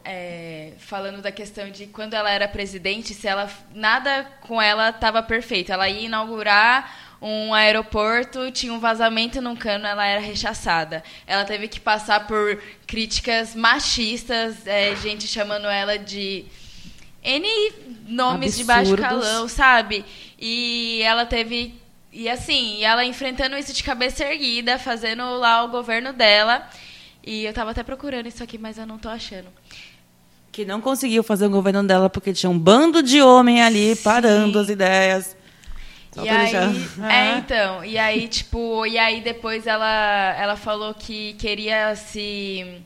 [0.06, 3.50] é, falando da questão de quando ela era presidente, se ela.
[3.74, 5.72] Nada com ela tava perfeito.
[5.72, 6.92] Ela ia inaugurar
[7.22, 11.04] um aeroporto, tinha um vazamento num cano, ela era rechaçada.
[11.28, 16.46] Ela teve que passar por críticas machistas, é, gente chamando ela de.
[17.24, 17.48] N
[18.08, 19.24] nomes de baixo Absurdos.
[19.24, 20.04] calão, sabe?
[20.40, 21.76] E ela teve.
[22.12, 26.68] E assim, e ela enfrentando isso de cabeça erguida, fazendo lá o governo dela.
[27.24, 29.48] E eu tava até procurando isso aqui, mas eu não tô achando.
[30.52, 34.58] Que não conseguiu fazer o governo dela porque tinha um bando de homem ali parando
[34.58, 35.38] as ideias.
[36.12, 36.54] Só e aí,
[37.10, 42.82] é, então, e aí, tipo, e aí depois ela, ela falou que queria se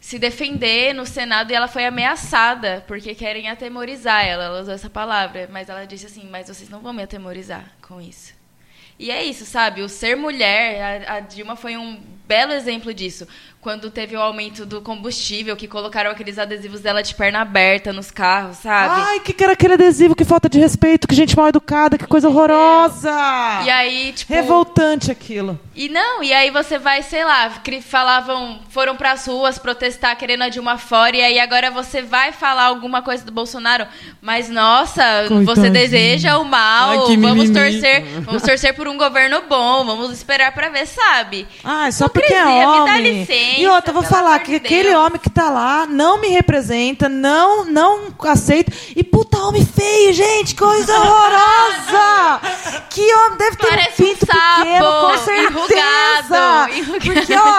[0.00, 4.44] se defender no Senado e ela foi ameaçada porque querem atemorizar ela.
[4.44, 8.00] Ela usou essa palavra, mas ela disse assim: "Mas vocês não vão me atemorizar com
[8.00, 8.34] isso".
[8.98, 9.80] E é isso, sabe?
[9.82, 13.26] O ser mulher, a, a Dilma foi um belo exemplo disso.
[13.62, 18.10] Quando teve o aumento do combustível, que colocaram aqueles adesivos dela de perna aberta nos
[18.10, 19.00] carros, sabe?
[19.06, 22.04] Ai, que que era aquele adesivo, que falta de respeito, que gente mal educada, que
[22.04, 23.12] coisa horrorosa.
[23.64, 24.32] E aí, tipo.
[24.32, 25.60] Revoltante aquilo.
[25.76, 27.52] E não, e aí você vai, sei lá,
[27.82, 32.64] falavam, foram pras ruas protestar querendo a Dilma fora, e aí agora você vai falar
[32.64, 33.86] alguma coisa do Bolsonaro,
[34.20, 39.42] mas nossa, você deseja o mal, Ai, que vamos torcer, vamos torcer por um governo
[39.48, 41.46] bom, vamos esperar pra ver, sabe?
[41.62, 43.26] Ah, só porque é Hipocrisia, me dá homem.
[43.60, 45.04] E outra, eu vou falar que de aquele Deus.
[45.04, 48.72] homem que tá lá não me representa, não, não aceita.
[48.96, 52.40] E puta homem feio, gente, coisa horrorosa!
[52.90, 55.42] que homem deve ter Parece um um pinto sapo, pequeno, com certeza.
[55.42, 57.14] enrugado, enrugado.
[57.14, 57.51] Porque olha,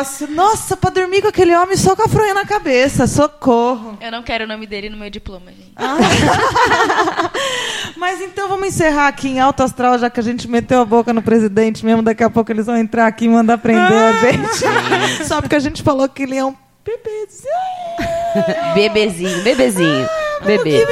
[0.00, 0.28] negócio.
[0.28, 3.98] Nossa, pra dormir com aquele homem só com a fronha na cabeça, socorro.
[4.00, 5.74] Eu não quero o nome dele no meu diploma, gente.
[7.96, 11.12] Mas então vamos encerrar aqui em alto astral, já que a gente meteu a boca
[11.12, 12.02] no presidente mesmo.
[12.02, 14.64] Daqui a pouco eles vão entrar aqui e mandar prender a gente.
[15.26, 18.74] Só porque a gente falou que ele é um bebezinho.
[18.74, 20.08] Bebezinho, bebezinho.
[20.44, 20.86] Bebê.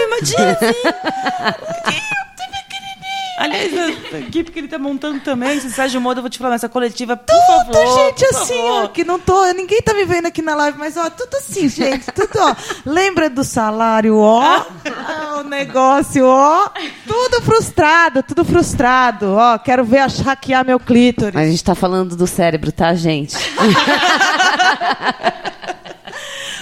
[3.39, 3.73] Aliás,
[4.13, 6.69] a equipe que ele tá montando também, esse Sérgio Moro, eu vou te falar nessa
[6.69, 8.07] coletiva, por Tudo, favor.
[8.07, 8.85] gente, por assim, favor.
[8.85, 9.45] ó, que não tô.
[9.53, 12.05] Ninguém tá me vendo aqui na live, mas ó, tudo assim, gente.
[12.13, 12.55] Tudo, ó.
[12.85, 14.43] Lembra do salário, ó.
[14.87, 16.69] Ah, o negócio, ó.
[17.07, 19.33] Tudo frustrado, tudo frustrado.
[19.35, 21.37] Ó, quero ver a hackear meu clítoris.
[21.37, 23.37] A gente tá falando do cérebro, tá, gente?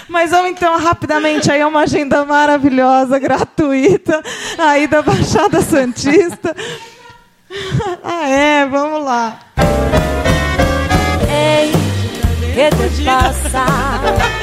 [0.09, 4.23] Mas vamos então rapidamente aí é uma agenda maravilhosa, gratuita,
[4.59, 6.55] aí da Baixada Santista.
[8.05, 9.39] Ah, é, vamos lá.
[11.29, 11.73] Ei,
[12.55, 14.36] ¿qué te pasa?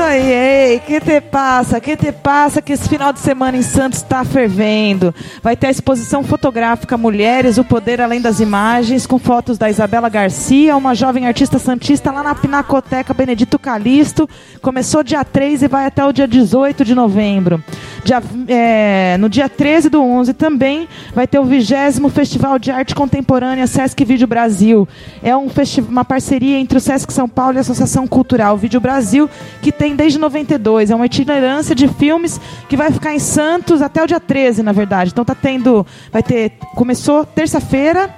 [0.00, 3.62] Isso aí, ei, que te passa, que te passa que esse final de semana em
[3.62, 5.14] Santos está fervendo.
[5.42, 10.08] Vai ter a exposição fotográfica Mulheres, o Poder Além das Imagens, com fotos da Isabela
[10.08, 14.26] Garcia, uma jovem artista santista lá na Pinacoteca Benedito Calixto.
[14.62, 17.62] Começou dia 3 e vai até o dia 18 de novembro.
[18.04, 22.94] Dia, é, no dia 13 do 11 também vai ter o 20 Festival de Arte
[22.94, 24.88] Contemporânea Sesc Vídeo Brasil.
[25.22, 25.48] É um
[25.88, 29.28] uma parceria entre o Sesc São Paulo e a Associação Cultural Vídeo Brasil,
[29.60, 30.90] que tem desde 92.
[30.90, 34.72] É uma itinerância de filmes que vai ficar em Santos até o dia 13, na
[34.72, 35.10] verdade.
[35.10, 35.86] Então tá tendo.
[36.10, 36.52] Vai ter.
[36.74, 38.14] Começou terça-feira,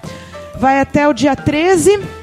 [0.59, 2.22] vai até o dia 13.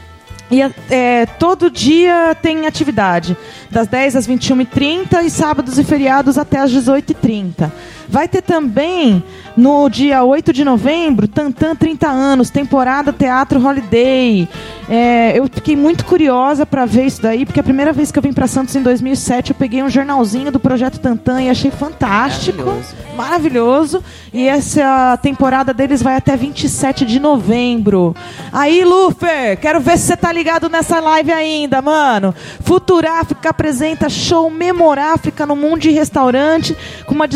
[0.52, 3.38] E é, todo dia tem atividade,
[3.70, 7.72] das 10 às 21h30 e sábados e feriados até às 18h30.
[8.10, 9.24] Vai ter também,
[9.56, 14.50] no dia 8 de novembro, Tantan 30 anos, temporada Teatro Holiday.
[14.90, 18.24] É, eu fiquei muito curiosa para ver isso daí, porque a primeira vez que eu
[18.24, 22.74] vim para Santos em 2007, eu peguei um jornalzinho do Projeto Tantan e achei fantástico,
[23.16, 24.04] maravilhoso.
[24.34, 28.16] E essa temporada deles vai até 27 de novembro.
[28.52, 32.34] Aí, Lufer, quero ver se você tá ligado nessa live ainda, mano.
[32.62, 37.28] Futuráfrica apresenta show Memoráfrica no Mundo de Restaurante, com uma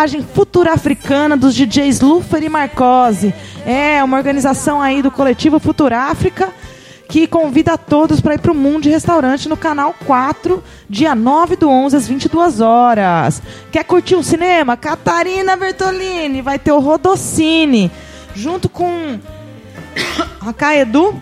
[0.00, 3.34] discotecagem futurafricana dos DJs Lufer e Marcose.
[3.66, 6.48] É, uma organização aí do coletivo Futuráfrica
[7.08, 11.14] que convida a todos para ir para o Mundo de Restaurante no canal 4, dia
[11.14, 13.42] 9 do 11 às 22 horas.
[13.72, 14.76] Quer curtir um cinema?
[14.76, 17.90] Catarina Bertolini vai ter o Rodocine
[18.34, 19.18] junto com
[20.40, 21.20] a Caedu.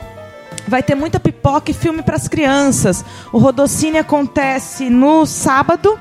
[0.69, 3.03] Vai ter muita pipoca e filme para as crianças.
[3.33, 5.99] O Rodocine acontece no sábado,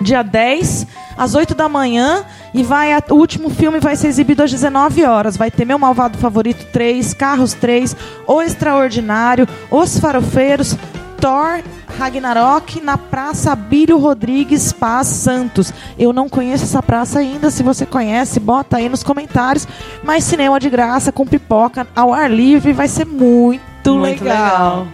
[0.00, 0.86] dia 10,
[1.16, 2.24] às 8 da manhã.
[2.54, 5.36] E vai o último filme vai ser exibido às 19 horas.
[5.36, 10.76] Vai ter Meu Malvado Favorito 3, Carros 3, O Extraordinário, Os Farofeiros,
[11.18, 11.62] Thor,
[11.98, 15.72] Ragnarok, na Praça Abílio Rodrigues Paz Santos.
[15.98, 17.50] Eu não conheço essa praça ainda.
[17.50, 19.66] Se você conhece, bota aí nos comentários.
[20.02, 23.62] Mas cinema de graça, com pipoca, ao ar livre, vai ser muito,
[23.94, 24.24] Muito legal.
[24.24, 24.86] legal.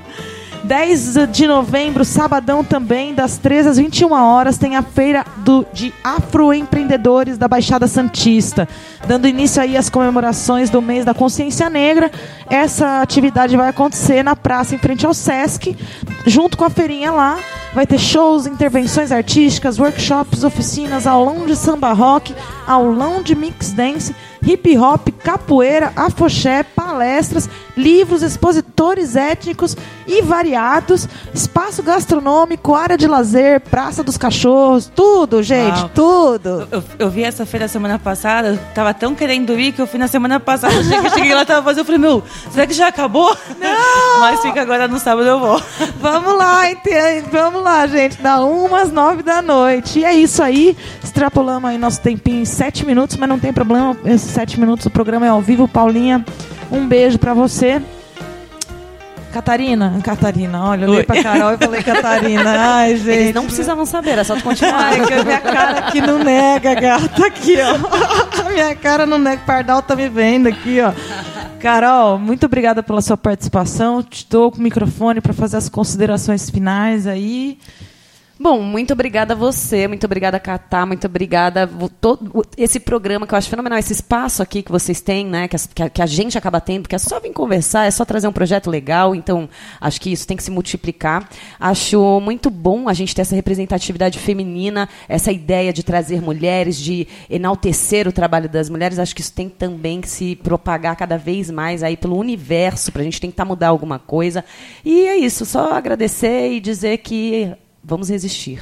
[0.69, 5.95] 10 de novembro, sabadão também, das 13 às 21 horas, tem a feira do, de
[6.05, 8.69] afroempreendedores da Baixada Santista.
[9.07, 12.11] Dando início aí às comemorações do mês da consciência negra.
[12.51, 15.75] Essa atividade vai acontecer na praça em frente ao Sesc,
[16.27, 17.39] junto com a feirinha lá.
[17.73, 22.35] Vai ter shows, intervenções artísticas, workshops, oficinas, aulão de samba rock,
[22.67, 29.77] aulão de mix dance, hip hop, capoeira, afoxé, palestras, livros, expositores étnicos
[30.07, 35.91] e variados, espaço gastronômico, área de lazer, praça dos cachorros, tudo, gente, Uau.
[35.95, 36.69] tudo.
[36.71, 39.99] Eu, eu vi essa feira semana passada, eu tava tão querendo ir que eu fui
[39.99, 40.75] na semana passada.
[40.75, 43.37] Eu cheguei, cheguei lá, tava fazendo, eu falei, meu, será que já acabou?
[43.61, 44.21] Não!
[44.21, 45.63] Mas fica agora no sábado eu vou.
[46.01, 46.89] Vamos lá, ente-
[47.31, 48.21] vamos lá, gente.
[48.21, 50.01] Da 1 às 9 da noite.
[50.01, 50.77] E é isso aí.
[51.03, 53.97] Extrapolamos aí nosso tempinho em 7 minutos, mas não tem problema.
[54.29, 55.67] 7 minutos o programa é ao vivo.
[55.67, 56.25] Paulinha,
[56.71, 57.83] um beijo pra você.
[59.33, 62.51] Catarina, Catarina, olha, eu olhei pra Carol e falei Catarina.
[62.77, 63.09] Ai, gente.
[63.11, 64.75] Eles não precisavam saber, era só continuar.
[64.75, 67.27] Ai, que a minha cara aqui não nega, gata.
[67.27, 68.43] Aqui, ó.
[68.47, 69.43] A minha cara não nega.
[69.45, 70.93] Pardal tá me vendo aqui, ó.
[71.61, 74.03] Carol, muito obrigada pela sua participação.
[74.03, 77.59] Te dou o microfone para fazer as considerações finais aí.
[78.41, 81.69] Bom, muito obrigada a você, muito obrigada, Catá, muito obrigada.
[82.01, 85.49] Todo, esse programa que eu acho fenomenal, esse espaço aqui que vocês têm, né?
[85.49, 88.29] Que a, que a gente acaba tendo, porque é só vir conversar, é só trazer
[88.29, 89.13] um projeto legal.
[89.13, 89.49] Então,
[89.81, 91.29] acho que isso tem que se multiplicar.
[91.59, 97.09] Acho muito bom a gente ter essa representatividade feminina, essa ideia de trazer mulheres, de
[97.29, 99.01] enaltecer o trabalho das mulheres.
[99.01, 103.03] Acho que isso tem também que se propagar cada vez mais aí pelo universo, para
[103.03, 104.45] a gente tentar mudar alguma coisa.
[104.85, 108.61] E é isso, só agradecer e dizer que vamos resistir.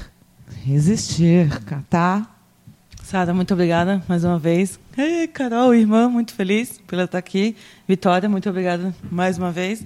[0.65, 1.49] Resistir,
[1.89, 2.27] tá?
[3.03, 4.79] Sara, muito obrigada mais uma vez.
[4.99, 7.55] Ei, Carol, irmã, muito feliz por ela estar aqui.
[7.87, 9.85] Vitória, muito obrigada mais uma vez.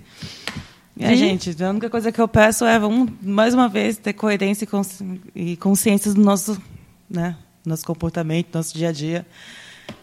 [0.97, 1.17] E, a E?
[1.17, 4.67] gente, a única coisa que eu peço é, vamos, mais uma vez, ter coerência e,
[4.67, 6.61] consci- e consciência do nosso,
[7.11, 9.27] né, nosso comportamento, nosso dia a dia.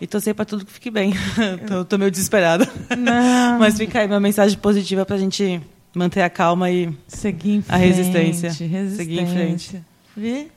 [0.01, 1.13] E torcer para tudo que fique bem.
[1.89, 2.69] tô meio desesperada.
[2.97, 3.57] Não.
[3.57, 5.59] Mas fica aí uma mensagem positiva para a gente
[5.97, 7.75] manter a calma e Seguir em frente.
[7.75, 8.49] A resistência.
[8.49, 8.95] resistência.
[8.95, 9.83] Seguir em frente.
[10.15, 10.51] Vi?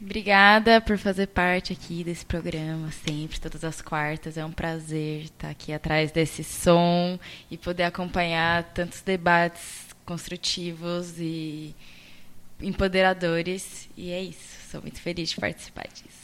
[0.00, 4.36] Obrigada por fazer parte aqui desse programa, sempre, todas as quartas.
[4.36, 7.18] É um prazer estar aqui atrás desse som
[7.48, 11.72] e poder acompanhar tantos debates construtivos e
[12.60, 13.88] empoderadores.
[13.96, 14.70] E é isso.
[14.72, 16.21] Sou muito feliz de participar disso.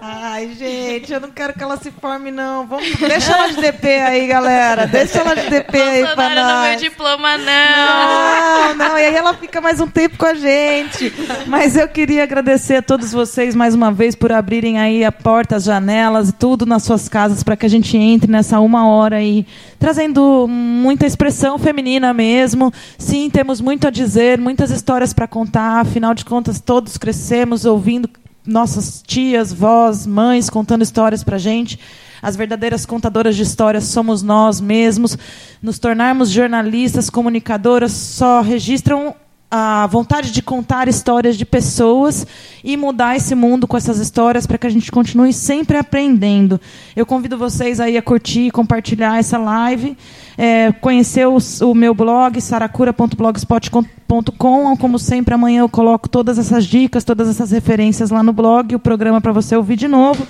[0.00, 2.66] Ai, gente, eu não quero que ela se forme, não.
[2.66, 4.86] Vamos, deixa ela de DP aí, galera.
[4.86, 6.80] Deixa ela de DP aí pra Bolsonaro no meu nós.
[6.80, 7.46] diploma, não.
[7.46, 11.12] Não, não, e aí ela fica mais um tempo com a gente.
[11.46, 15.56] Mas eu queria agradecer a todos vocês mais uma vez por abrirem aí a porta,
[15.56, 19.46] as janelas, tudo nas suas casas para que a gente entre nessa uma hora aí,
[19.78, 22.72] trazendo muita expressão feminina mesmo.
[22.98, 25.80] Sim, temos muito a dizer, muitas histórias para contar.
[25.80, 28.10] Afinal de contas, todos crescemos ouvindo
[28.46, 31.78] nossas tias, vós, mães contando histórias pra gente.
[32.22, 35.16] As verdadeiras contadoras de histórias somos nós mesmos.
[35.62, 39.14] Nos tornarmos jornalistas, comunicadoras, só registram
[39.50, 42.26] a vontade de contar histórias de pessoas
[42.64, 46.60] e mudar esse mundo com essas histórias para que a gente continue sempre aprendendo.
[46.96, 49.96] Eu convido vocês aí a curtir compartilhar essa live,
[50.36, 54.76] é, conhecer os- o meu blog, saracura.blogspot.com.
[54.76, 58.78] Como sempre, amanhã eu coloco todas essas dicas, todas essas referências lá no blog, o
[58.78, 60.26] programa para você ouvir de novo.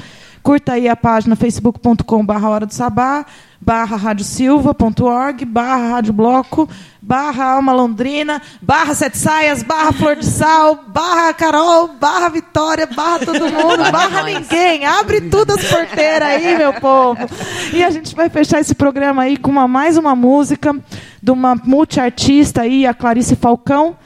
[0.47, 3.27] Curta aí a página facebook.com barra Hora do Sabá,
[3.61, 6.69] barra radiosilva.org, barra Rádio Bloco,
[7.03, 13.27] barra Alma Londrina, barra Sete Saias, barra Flor de Sal, barra Carol, barra Vitória, barra
[13.27, 14.85] todo mundo, barra ninguém.
[14.87, 17.29] Abre tudo as porteiras aí, meu povo.
[17.73, 20.73] E a gente vai fechar esse programa aí com uma, mais uma música
[21.21, 23.97] de uma multiartista aí, a Clarice Falcão.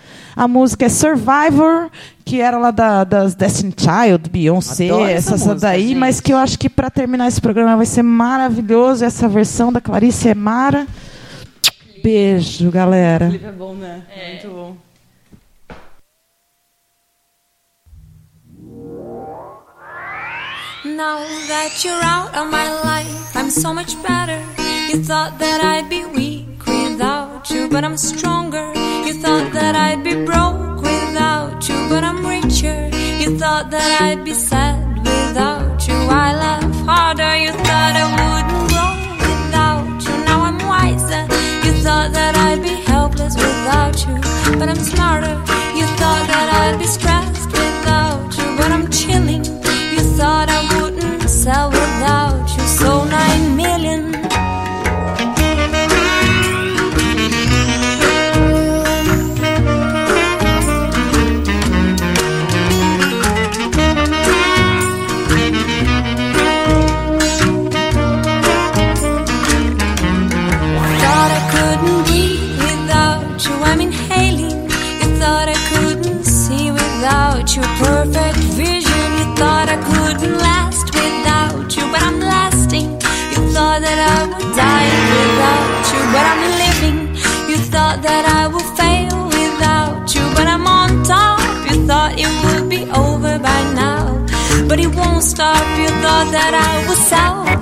[0.41, 1.91] A música é Survivor,
[2.24, 5.99] que era lá da, das Destiny Child, Beyoncé, Adoro essa essa, música, daí, gente.
[5.99, 9.05] mas que eu acho que para terminar esse programa vai ser maravilhoso.
[9.05, 10.86] Essa versão da Clarice é mara.
[12.03, 13.26] Beijo, galera.
[13.26, 14.03] O clipe é bom, né?
[14.30, 14.76] Muito bom.
[20.86, 21.18] Now
[21.49, 24.41] that you're out of my life, I'm so much better.
[24.88, 28.72] You thought that I'd be weak without you, but I'm stronger.
[29.11, 32.89] You thought that I'd be broke without you, but I'm richer.
[33.19, 35.95] You thought that I'd be sad without you.
[35.95, 37.35] I laugh harder.
[37.45, 38.93] You thought I wouldn't grow
[39.27, 40.15] without you.
[40.25, 41.23] Now I'm wiser.
[41.67, 44.15] You thought that I'd be helpless without you,
[44.61, 45.35] but I'm smarter.
[45.75, 47.51] You thought that I'd be stressed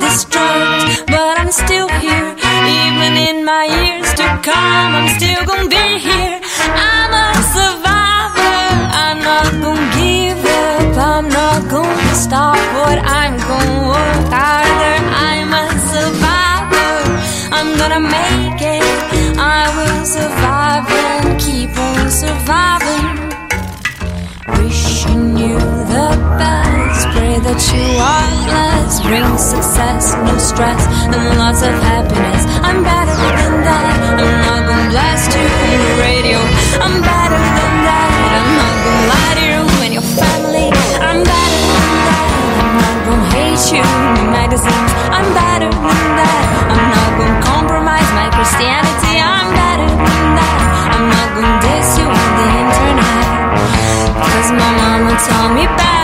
[0.08, 2.34] but I'm still here.
[2.64, 6.40] Even in my years to come, I'm still gonna be here.
[6.64, 8.56] I'm a survivor.
[9.04, 10.96] I'm not gonna give up.
[10.96, 12.56] I'm not gonna stop.
[12.80, 14.98] What I'm gonna work harder.
[15.28, 16.94] I'm a survivor.
[17.52, 19.36] I'm gonna make it.
[19.36, 23.08] I will survive and keep on surviving.
[24.56, 25.58] Wishing you
[25.92, 26.08] the
[26.38, 26.67] best.
[27.38, 29.06] That you are blessed.
[29.06, 32.42] Bring success, no stress, and lots of happiness.
[32.66, 33.94] I'm better than that.
[34.18, 36.38] I'm not gonna blast you on the radio.
[36.82, 38.10] I'm better than that.
[38.42, 40.66] I'm not gonna lie to you and your family.
[40.98, 42.26] I'm better than that.
[42.58, 44.92] I'm not gonna hate you in magazines.
[45.14, 46.44] I'm better than that.
[46.74, 49.14] I'm not gonna compromise my Christianity.
[49.22, 50.58] I'm better than that.
[50.90, 53.30] I'm not gonna diss you on the internet.
[54.26, 55.97] Cause my mama told me better